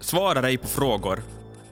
[0.00, 1.22] Svarar ej på frågor,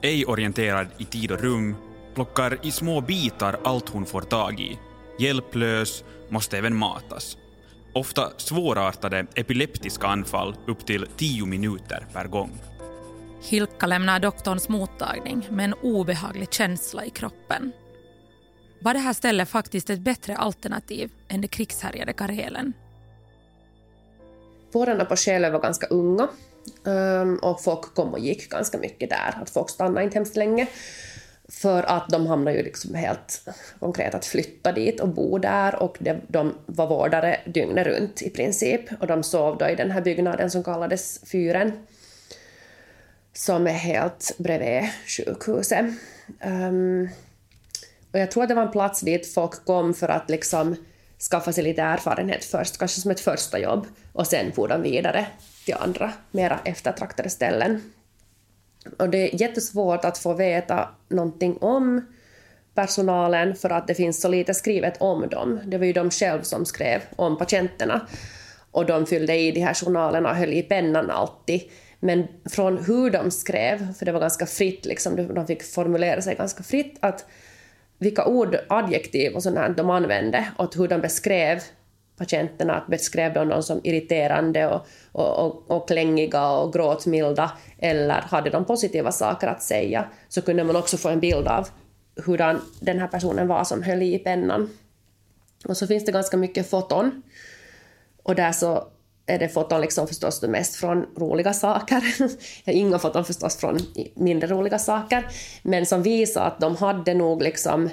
[0.01, 1.75] ej orienterad i tid och rum,
[2.15, 4.79] plockar i små bitar allt hon får tag i.
[5.19, 7.37] Hjälplös, måste även matas.
[7.93, 12.51] Ofta svårartade epileptiska anfall upp till tio minuter per gång.
[13.43, 17.71] Hilka lämnar doktorns mottagning med en obehaglig känsla i kroppen.
[18.79, 22.73] Var det här stället faktiskt ett bättre alternativ än det krigshärjade Karelen?
[24.71, 26.27] Vårdarna på Själö var ganska unga
[26.85, 29.41] ehm, och folk kom och gick ganska mycket där.
[29.41, 30.67] Att folk stannade inte hemskt länge.
[31.49, 33.47] För att de hamnade ju liksom helt
[33.79, 38.29] konkret att flytta dit och bo där och de, de var vårdare dygnet runt i
[38.29, 38.81] princip.
[38.99, 41.71] Och de sov då i den här byggnaden som kallades Fyren
[43.33, 45.85] som är helt bredvid sjukhuset.
[46.45, 47.09] Um,
[48.11, 50.75] och jag tror att det var en plats dit folk kom för att liksom
[51.31, 55.27] skaffa sig lite erfarenhet först, kanske som ett första jobb, och sen for de vidare
[55.65, 57.81] till andra, mera eftertraktade ställen.
[58.99, 62.01] Och det är jättesvårt att få veta någonting om
[62.73, 65.59] personalen för att det finns så lite skrivet om dem.
[65.65, 68.07] Det var ju de själva som skrev om patienterna
[68.71, 71.61] och de fyllde i de här journalerna och höll i pennan alltid.
[71.99, 76.35] Men från hur de skrev, för det var ganska fritt, liksom, de fick formulera sig
[76.35, 77.25] ganska fritt, att
[77.97, 81.59] vilka ord, adjektiv och sånt de använde och hur de beskrev
[82.17, 88.21] patienterna, att beskrev de dem som irriterande och, och, och, och klängiga och gråtmilda eller
[88.21, 91.67] hade de positiva saker att säga så kunde man också få en bild av
[92.25, 92.37] hur
[92.79, 94.69] den här personen var som höll i pennan.
[95.65, 97.21] Och så finns det ganska mycket foton
[98.23, 98.87] och där så
[99.25, 102.03] är det foton liksom förstås det mest från roliga saker.
[102.65, 103.79] Inga foton förstås från
[104.15, 105.27] mindre roliga saker,
[105.63, 107.89] men som visar att de hade nog liksom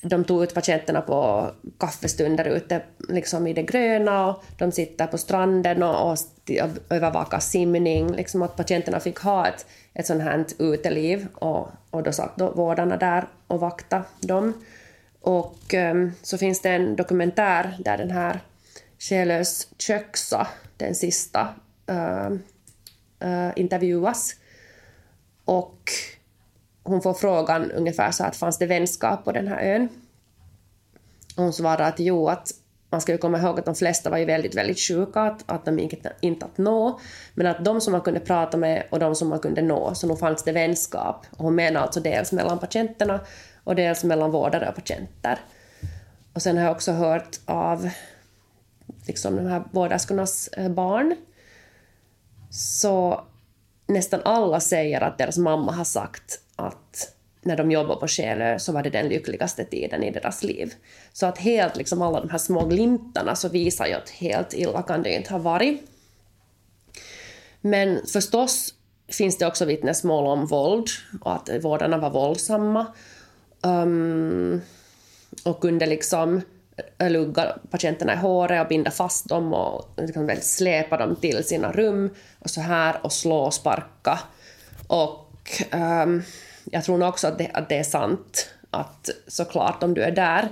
[0.00, 5.18] de tog ut patienterna på kaffestunder ute liksom i det gröna och de sitter på
[5.18, 6.18] stranden och, och
[6.90, 8.12] övervakar simning.
[8.12, 12.50] Liksom att patienterna fick ha ett, ett sånt här uteliv och, och då satt då
[12.50, 14.64] vårdarna där och vaktade dem.
[15.20, 18.40] Och um, så finns det en dokumentär där den här
[18.98, 20.46] Själös Köksa,
[20.76, 21.48] den sista,
[21.90, 22.30] uh,
[23.24, 24.36] uh, intervjuas.
[25.44, 25.90] Och
[26.88, 29.88] hon får frågan ungefär så att fanns det vänskap på den här ön?
[31.36, 32.52] Och hon svarar att jo, att
[32.90, 35.64] man ska ju komma ihåg att de flesta var ju väldigt, väldigt sjuka, att, att
[35.64, 37.00] de gick inte att nå.
[37.34, 40.06] Men att de som man kunde prata med och de som man kunde nå, så
[40.06, 41.26] nog fanns det vänskap.
[41.30, 43.20] Och hon menar alltså dels mellan patienterna
[43.64, 45.38] och dels mellan vårdare och patienter.
[46.32, 47.90] Och sen har jag också hört av
[49.06, 51.16] liksom de här vårderskornas eh, barn,
[52.50, 53.24] så
[53.86, 58.72] nästan alla säger att deras mamma har sagt att när de jobbade på Själö så
[58.72, 60.74] var det den lyckligaste tiden i deras liv.
[61.12, 64.82] Så att helt liksom alla de här små glimtarna så visar ju att helt illa
[64.82, 65.80] kan det ju inte ha varit.
[67.60, 68.74] Men förstås
[69.08, 70.86] finns det också vittnesmål om våld
[71.20, 72.86] och att vårdarna var våldsamma.
[73.62, 74.62] Um,
[75.44, 76.40] och kunde liksom
[76.98, 81.72] lugga patienterna i håret och binda fast dem och liksom väl släpa dem till sina
[81.72, 84.18] rum och så här och slå och sparka.
[84.86, 86.22] Och um,
[86.70, 90.10] jag tror nog också att det, att det är sant att såklart om du är
[90.10, 90.48] där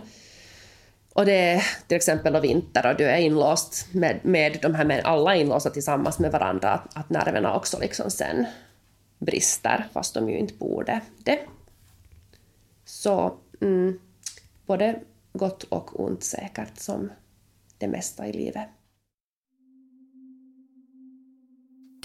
[1.16, 4.84] och det är till exempel då vinter och du är inlåst med, med de här,
[4.84, 8.46] med alla inlåsta tillsammans med varandra, att, att nerverna också liksom sen
[9.18, 11.38] brister, fast de ju inte borde det.
[12.84, 14.00] Så mm,
[14.66, 15.00] både
[15.32, 17.12] gott och ont säkert, som
[17.78, 18.68] det mesta i livet.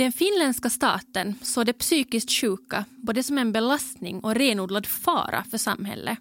[0.01, 5.57] Den finländska staten såg de psykiskt sjuka både som en belastning och renodlad fara för
[5.57, 6.17] samhället.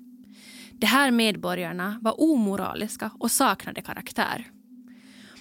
[0.72, 4.50] De här medborgarna var omoraliska och saknade karaktär.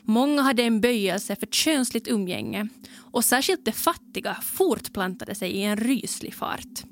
[0.04, 2.68] Många hade en böjelse för könsligt umgänge
[2.98, 6.84] och särskilt de fattiga fortplantade sig i en ryslig fart.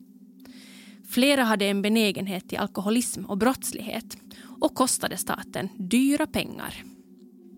[1.10, 4.18] Flera hade en benägenhet till alkoholism och brottslighet
[4.62, 6.84] och kostade staten dyra pengar.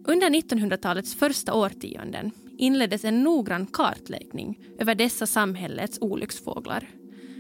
[0.06, 6.88] Under 1900-talets första årtionden inleddes en noggrann kartläggning över dessa samhällets olycksfåglar.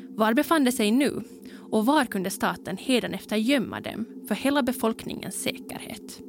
[0.09, 1.23] Var befann de sig nu
[1.71, 6.19] och var kunde staten hädanefter gömma dem för hela befolkningens säkerhet?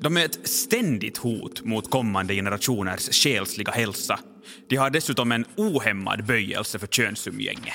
[0.00, 4.18] De är ett ständigt hot mot kommande generationers själsliga hälsa.
[4.68, 7.72] De har dessutom en ohämmad böjelse för könsumgänge.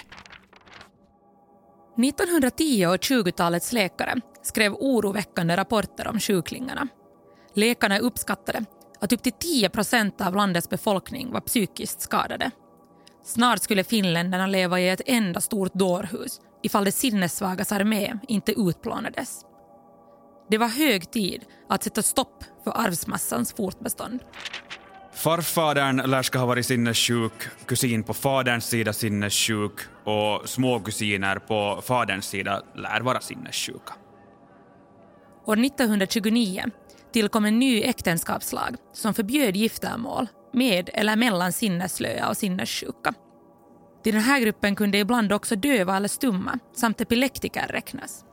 [1.98, 6.88] 1910 och 20-talets läkare skrev oroväckande rapporter om sjuklingarna.
[7.54, 8.66] Läkarna uppskattade
[9.00, 12.52] att upp till 10 procent av landets befolkning var psykiskt skadade.
[13.24, 19.42] Snart skulle finländarna leva i ett enda stort dårhus ifall de sinnessvagas armé inte utplånades.
[20.50, 24.20] Det var hög tid att sätta stopp för arvsmassans fortbestånd.
[25.14, 27.34] Farfadern lär ska ha varit sinnessjuk,
[27.66, 33.94] kusin på faderns sida sinnessjuk och småkusiner på faderns sida lär vara sinnessjuka.
[35.46, 36.64] År 1929
[37.18, 43.14] tillkom en ny äktenskapslag som förbjöd giftermål med eller mellan sinnesslöa och sinnessjuka.
[44.04, 48.26] Till den här gruppen kunde ibland också döva eller stumma samt epileptiker räknas.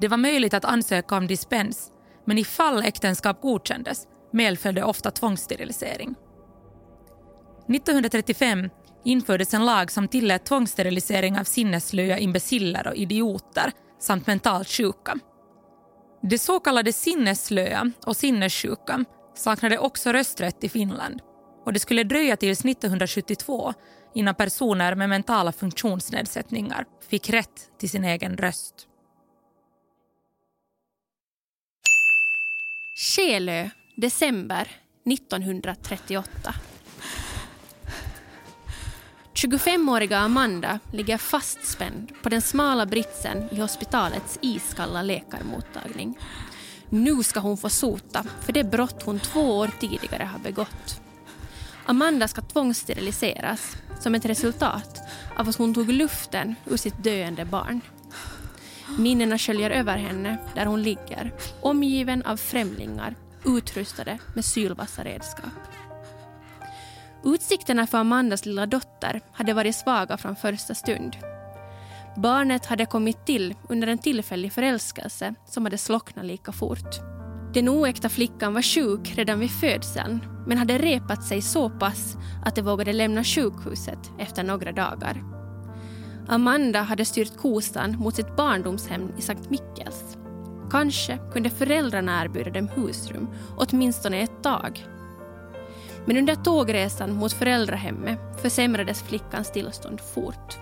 [0.00, 1.92] Det var möjligt att ansöka om dispens
[2.26, 6.14] men ifall äktenskap godkändes medföljde ofta tvångssterilisering.
[7.68, 8.70] 1935
[9.04, 15.18] infördes en lag som tillät tvångssterilisering av sinnesslöa imbeciller och idioter samt mentalt sjuka.
[16.22, 19.04] De så kallade sinnesslöa och sinnessjuka
[19.34, 21.20] saknade också rösträtt i Finland
[21.64, 23.74] och det skulle dröja tills 1972
[24.14, 28.74] innan personer med mentala funktionsnedsättningar fick rätt till sin egen röst.
[32.96, 34.70] Skelö, december
[35.12, 36.54] 1938.
[39.38, 46.18] 25-åriga Amanda ligger fastspänd på den smala britsen i hospitalets iskalla läkarmottagning.
[46.88, 51.00] Nu ska hon få sota för det brott hon två år tidigare har begått.
[51.86, 55.00] Amanda ska tvångssteriliseras som ett resultat
[55.36, 57.80] av att hon tog luften ur sitt döende barn.
[58.98, 63.14] Minnena sköljer över henne där hon ligger, omgiven av främlingar
[63.44, 65.77] utrustade med sylvassa redskap.
[67.24, 71.16] Utsikterna för Amandas lilla dotter hade varit svaga från första stund.
[72.16, 77.00] Barnet hade kommit till under en tillfällig förälskelse som hade slocknat lika fort.
[77.54, 82.54] Den oäkta flickan var sjuk redan vid födseln men hade repat sig så pass att
[82.54, 85.24] de vågade lämna sjukhuset efter några dagar.
[86.28, 90.16] Amanda hade styrt kosan mot sitt barndomshem i Sankt Mikkels.
[90.70, 94.86] Kanske kunde föräldrarna erbjuda dem husrum, åtminstone ett tag.
[96.08, 100.58] Men under tågresan mot föräldrahemmet försämrades flickans tillstånd fort.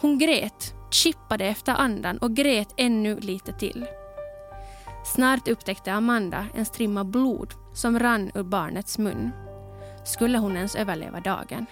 [0.00, 3.86] Hon grät, chippade efter andan och grät ännu lite till.
[5.04, 9.30] Snart upptäckte Amanda en strimma blod som rann ur barnets mun.
[10.04, 11.66] Skulle hon ens överleva dagen?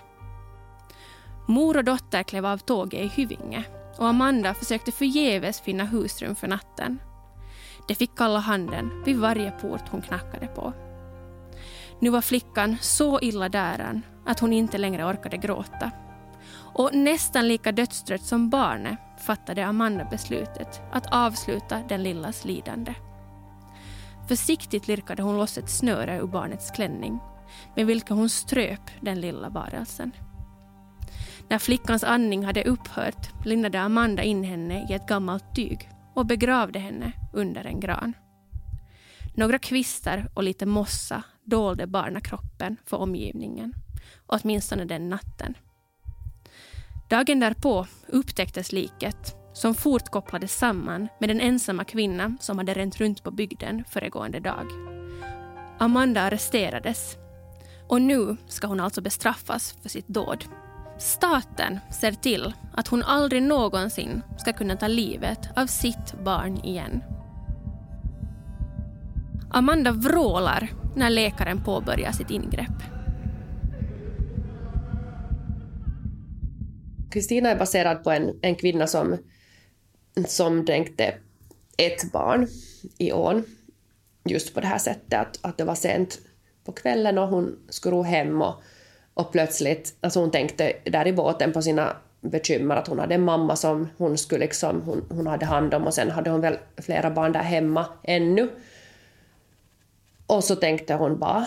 [1.47, 3.65] Mor och dotter klev av tåget i Hyvinge
[3.99, 6.99] och Amanda försökte förgäves finna husrum för natten.
[7.89, 10.73] De fick kalla handen vid varje port hon knackade på.
[12.01, 15.91] Nu var flickan så illa däran att hon inte längre orkade gråta.
[16.51, 22.95] Och nästan lika dödstrött som barnet fattade Amanda beslutet att avsluta den lillas lidande.
[24.29, 27.19] Försiktigt lirkade hon loss ett snöre ur barnets klänning
[27.77, 30.13] med vilket hon ströp den lilla varelsen.
[31.49, 36.79] När flickans andning hade upphört lindade Amanda in henne i ett gammalt tyg och begravde
[36.79, 38.15] henne under en gran.
[39.35, 43.75] Några kvistar och lite mossa dolde barnakroppen för omgivningen,
[44.27, 45.55] åtminstone den natten.
[47.11, 52.97] Dagen därpå upptäcktes liket som fort kopplades samman med den ensamma kvinna som hade ränt
[52.97, 54.67] runt på bygden föregående dag.
[55.79, 57.17] Amanda arresterades
[57.89, 60.45] och nu ska hon alltså bestraffas för sitt dåd.
[60.99, 67.03] Staten ser till att hon aldrig någonsin ska kunna ta livet av sitt barn igen.
[69.51, 72.83] Amanda vrålar när läkaren påbörjar sitt ingrepp.
[77.11, 79.17] Kristina är baserad på en, en kvinna som,
[80.27, 81.15] som dränkte
[81.77, 82.49] ett barn
[82.99, 83.45] i ån
[84.25, 86.19] just på det här sättet att, att det var sent
[86.65, 88.63] på kvällen och hon skulle ro hem och,
[89.15, 93.25] och plötsligt, alltså hon tänkte där i båten på sina bekymmer att hon hade en
[93.25, 96.59] mamma som hon skulle liksom, hon, hon hade hand om och sen hade hon väl
[96.77, 98.49] flera barn där hemma ännu.
[100.29, 101.47] Och så tänkte hon bara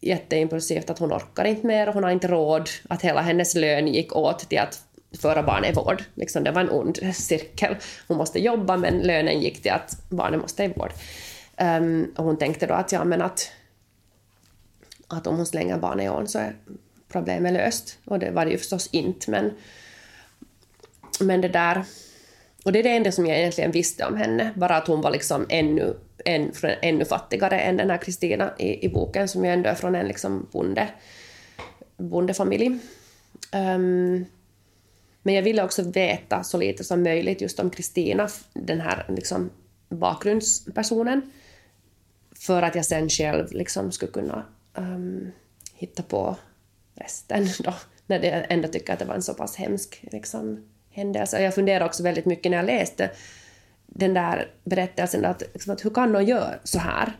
[0.00, 3.88] jätteimpulsivt att hon orkar inte mer och hon har inte råd, att hela hennes lön
[3.88, 4.82] gick åt till att
[5.20, 6.02] föra barnet i vård.
[6.14, 7.76] Liksom det var en ond cirkel.
[8.08, 10.92] Hon måste jobba men lönen gick till att barnet måste i vård.
[11.60, 13.52] Um, och hon tänkte då att ja men att
[15.08, 16.56] att om hon slänger barnet i ån så är
[17.08, 17.98] problemet löst.
[18.04, 19.50] Och det var det ju förstås inte, men,
[21.20, 21.84] men det där...
[22.64, 25.10] Och det är det enda som jag egentligen visste om henne, bara att hon var
[25.10, 26.52] liksom ännu, än,
[26.82, 30.06] ännu fattigare än den här Kristina i, i boken, som ju ändå är från en
[30.06, 30.88] liksom bonde,
[31.96, 32.66] bondefamilj.
[33.52, 34.26] Um,
[35.22, 39.50] men jag ville också veta så lite som möjligt just om Kristina, den här liksom
[39.88, 41.32] bakgrundspersonen,
[42.36, 45.32] för att jag sen själv liksom skulle kunna um,
[45.74, 46.36] hitta på
[46.94, 47.74] resten då,
[48.06, 51.42] när jag ändå tycker att det var en så pass hemsk liksom, händelse.
[51.42, 53.10] Jag funderade också väldigt mycket när jag läste
[53.94, 57.12] den där berättelsen att, liksom, att hur kan någon göra så här?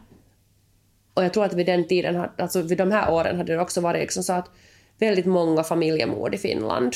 [1.14, 3.81] Och jag tror att vid den tiden, alltså vid de här åren hade det också
[3.81, 4.51] varit liksom så att
[4.99, 6.95] väldigt många familjemord i Finland.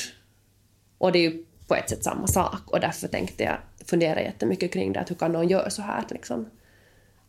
[0.99, 3.57] Och det är ju på ett sätt samma sak och därför tänkte jag
[3.87, 6.51] fundera jättemycket kring det, att hur kan någon göra så här liksom?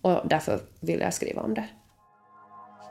[0.02, 1.68] Och därför ville jag skriva om det.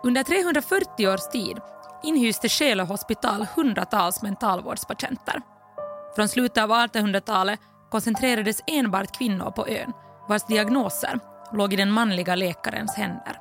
[0.03, 1.57] Under 340 års tid
[2.03, 5.41] inhyste Själö hospital hundratals mentalvårdspatienter.
[6.17, 7.61] Från slutet av 1800-talet
[7.95, 9.93] koncentrerades enbart kvinnor på ön
[10.29, 11.19] vars diagnoser
[11.53, 13.39] låg i den manliga läkarens händer.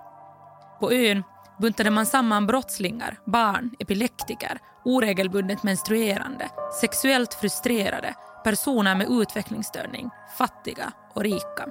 [0.79, 1.23] På ön
[1.61, 6.49] buntade man samman brottslingar, barn, epileptiker, oregelbundet menstruerande,
[6.81, 11.67] sexuellt frustrerade, personer med utvecklingsstörning, fattiga och rika.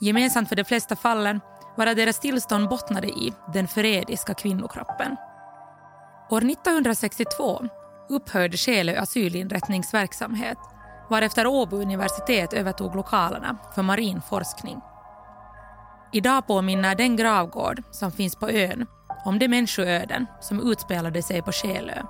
[0.00, 1.40] Gemensamt för de flesta fallen
[1.76, 5.16] var att deras tillstånd bottnade i den förrädiska kvinnokroppen.
[6.30, 7.68] År 1962
[8.08, 10.58] upphörde Skelö asylinrättningsverksamhet
[11.10, 14.80] varefter Åbo universitet övertog lokalerna för marin forskning.
[16.12, 18.86] Idag påminner den gravgård som finns på ön
[19.24, 22.02] om de människoöden som utspelade sig på Själö.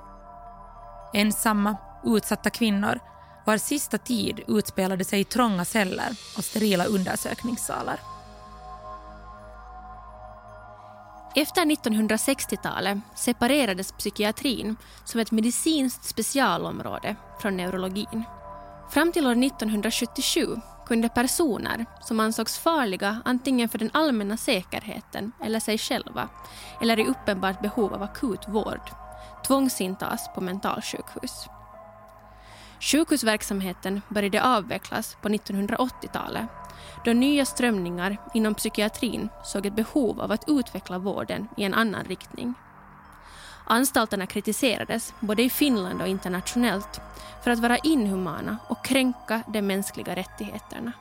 [1.14, 2.98] Ensamma, utsatta kvinnor
[3.46, 8.00] vars sista tid utspelade sig i trånga celler och sterila undersökningssalar.
[11.34, 18.24] Efter 1960-talet separerades psykiatrin som ett medicinskt specialområde från neurologin.
[18.90, 25.60] Fram till år 1977 kunde personer som ansågs farliga antingen för den allmänna säkerheten eller
[25.60, 26.28] sig själva
[26.82, 28.90] eller i uppenbart behov av akut vård
[29.46, 31.46] tvångsintas på mentalsjukhus.
[32.80, 36.48] Sjukhusverksamheten började avvecklas på 1980-talet
[37.04, 42.04] då nya strömningar inom psykiatrin såg ett behov av att utveckla vården i en annan
[42.04, 42.54] riktning.
[43.70, 47.00] Anstalterna kritiserades både i Finland och internationellt
[47.44, 50.92] för att vara inhumana och kränka de mänskliga rättigheterna.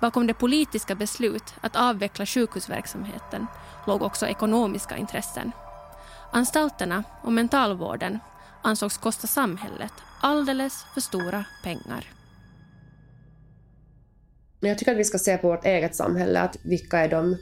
[0.00, 3.46] Bakom det politiska beslut att avveckla sjukhusverksamheten
[3.86, 5.52] låg också ekonomiska intressen.
[6.32, 8.18] Anstalterna och mentalvården
[8.62, 12.06] ansågs kosta samhället alldeles för stora pengar.
[14.60, 17.36] Men jag tycker att vi ska se på vårt eget samhälle, att vilka är de,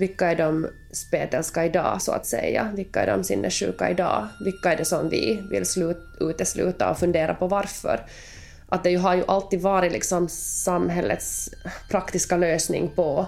[0.00, 2.72] vilka är de spetälska idag, så att säga?
[2.76, 4.28] Vilka är de sinnessjuka idag?
[4.44, 8.00] Vilka är det som vi vill slut, utesluta och fundera på varför?
[8.70, 10.28] att det ju har ju alltid varit liksom
[10.64, 11.50] samhällets
[11.90, 13.26] praktiska lösning på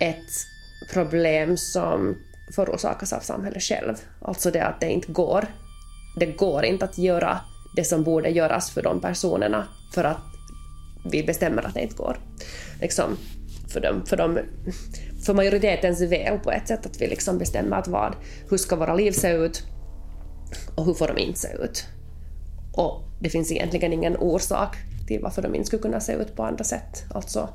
[0.00, 0.46] ett
[0.92, 2.16] problem som
[2.54, 3.94] förorsakas av samhället själv.
[4.20, 5.46] Alltså det att det inte går.
[6.18, 7.40] Det går inte att göra
[7.76, 10.22] det som borde göras för de personerna för att
[11.10, 12.16] vi bestämmer att det inte går.
[12.80, 13.16] Liksom,
[13.68, 14.38] för, de, för, de
[15.22, 18.16] för majoritetens väl på ett sätt, att vi liksom bestämmer att vad,
[18.50, 19.62] hur ska våra liv se ut
[20.74, 21.84] och hur får de inte se ut.
[22.72, 26.42] Och det finns egentligen ingen orsak till varför de inte skulle kunna se ut på
[26.42, 27.04] andra sätt.
[27.14, 27.48] Alltså,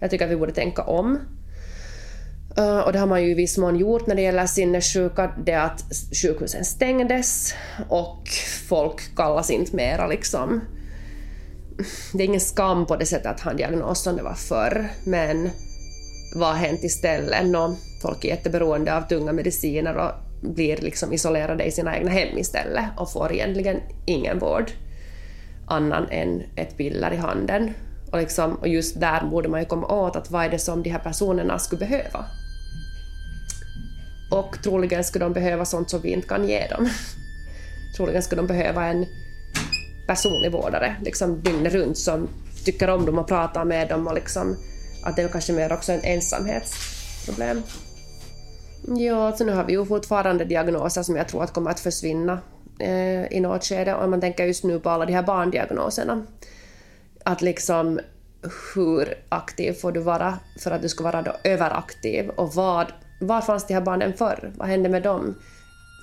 [0.00, 1.18] jag tycker att vi borde tänka om.
[2.56, 5.54] Eh, och det har man ju i viss mån gjort när det gäller sinnessjuka, det
[5.54, 5.84] att
[6.22, 7.54] sjukhusen stängdes
[7.88, 8.28] och
[8.68, 10.60] folk kallas inte mera liksom
[12.12, 15.50] det är ingen skam på det sättet att ha diagnos som det var förr, men
[16.34, 17.46] vad har hänt istället?
[17.46, 20.10] Nå, folk är jätteberoende av tunga mediciner och
[20.40, 24.70] blir liksom isolerade i sina egna hem istället och får egentligen ingen vård
[25.66, 27.74] annan än ett piller i handen.
[28.12, 30.82] Och, liksom, och just där borde man ju komma åt att vad är det som
[30.82, 32.24] de här personerna skulle behöva.
[34.30, 36.88] Och troligen skulle de behöva sånt som vi inte kan ge dem.
[37.96, 39.06] troligen skulle de behöva en
[40.06, 42.28] personlig vårdare liksom dygnet runt som
[42.64, 44.56] tycker om dem och pratar med dem och liksom
[45.04, 47.62] att det är kanske mer också ett ensamhetsproblem.
[48.96, 52.38] Ja, alltså nu har vi ju fortfarande diagnoser som jag tror att kommer att försvinna
[52.78, 56.26] eh, i något skede och man tänker just nu på alla de här barndiagnoserna.
[57.24, 58.00] Att liksom
[58.74, 63.40] hur aktiv får du vara för att du ska vara då överaktiv och vad, var
[63.40, 64.52] fanns de här barnen förr?
[64.56, 65.34] Vad hände med dem?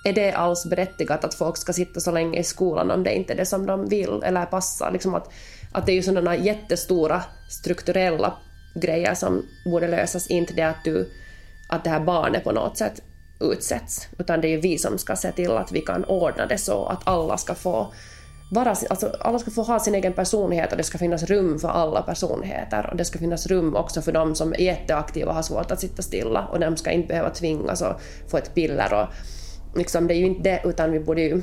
[0.04, 3.34] är det alls berättigat att folk ska sitta så länge i skolan om det inte
[3.34, 4.91] är det som de vill eller passar?
[4.91, 5.32] Liksom att,
[5.72, 8.34] att det är ju sådana jättestora strukturella
[8.74, 11.10] grejer som borde lösas, inte det att, du,
[11.68, 13.02] att det här barnet på något sätt
[13.40, 16.58] utsätts, utan det är ju vi som ska se till att vi kan ordna det
[16.58, 17.94] så att alla ska få
[18.52, 21.68] vara, alltså alla ska få ha sin egen personlighet och det ska finnas rum för
[21.68, 25.42] alla personligheter och det ska finnas rum också för de som är jätteaktiva och har
[25.42, 29.08] svårt att sitta stilla och de ska inte behöva tvingas och få ett piller och
[29.76, 31.42] liksom, det är ju inte det, utan vi borde ju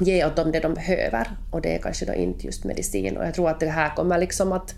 [0.00, 1.30] ge åt dem det de behöver.
[1.50, 3.16] Och det är kanske då inte just medicin.
[3.16, 4.74] Och jag tror att det här kommer liksom att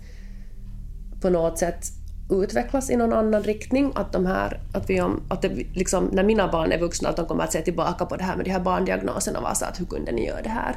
[1.23, 1.85] på något sätt
[2.29, 3.91] utvecklas i någon annan riktning.
[3.95, 7.25] Att, de här, att, vi att det liksom, när mina barn är vuxna, att de
[7.25, 9.79] kommer att se tillbaka på det här med de här barndiagnoserna och vara så att
[9.79, 10.75] hur kunde ni göra det här?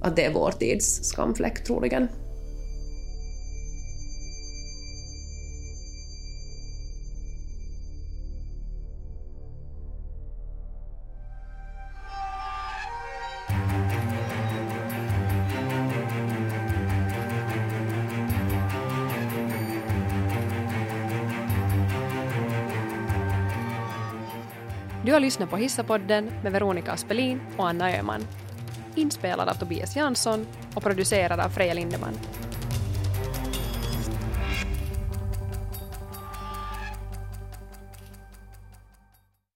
[0.00, 2.08] Att det är vår tids skamfläck troligen.
[25.14, 28.26] Har lyssnat på Hissapodden med Veronica Aspelin och Anna Öhman.
[28.94, 32.14] Inspelad av Tobias Jansson och producerad av Freja Lindeman.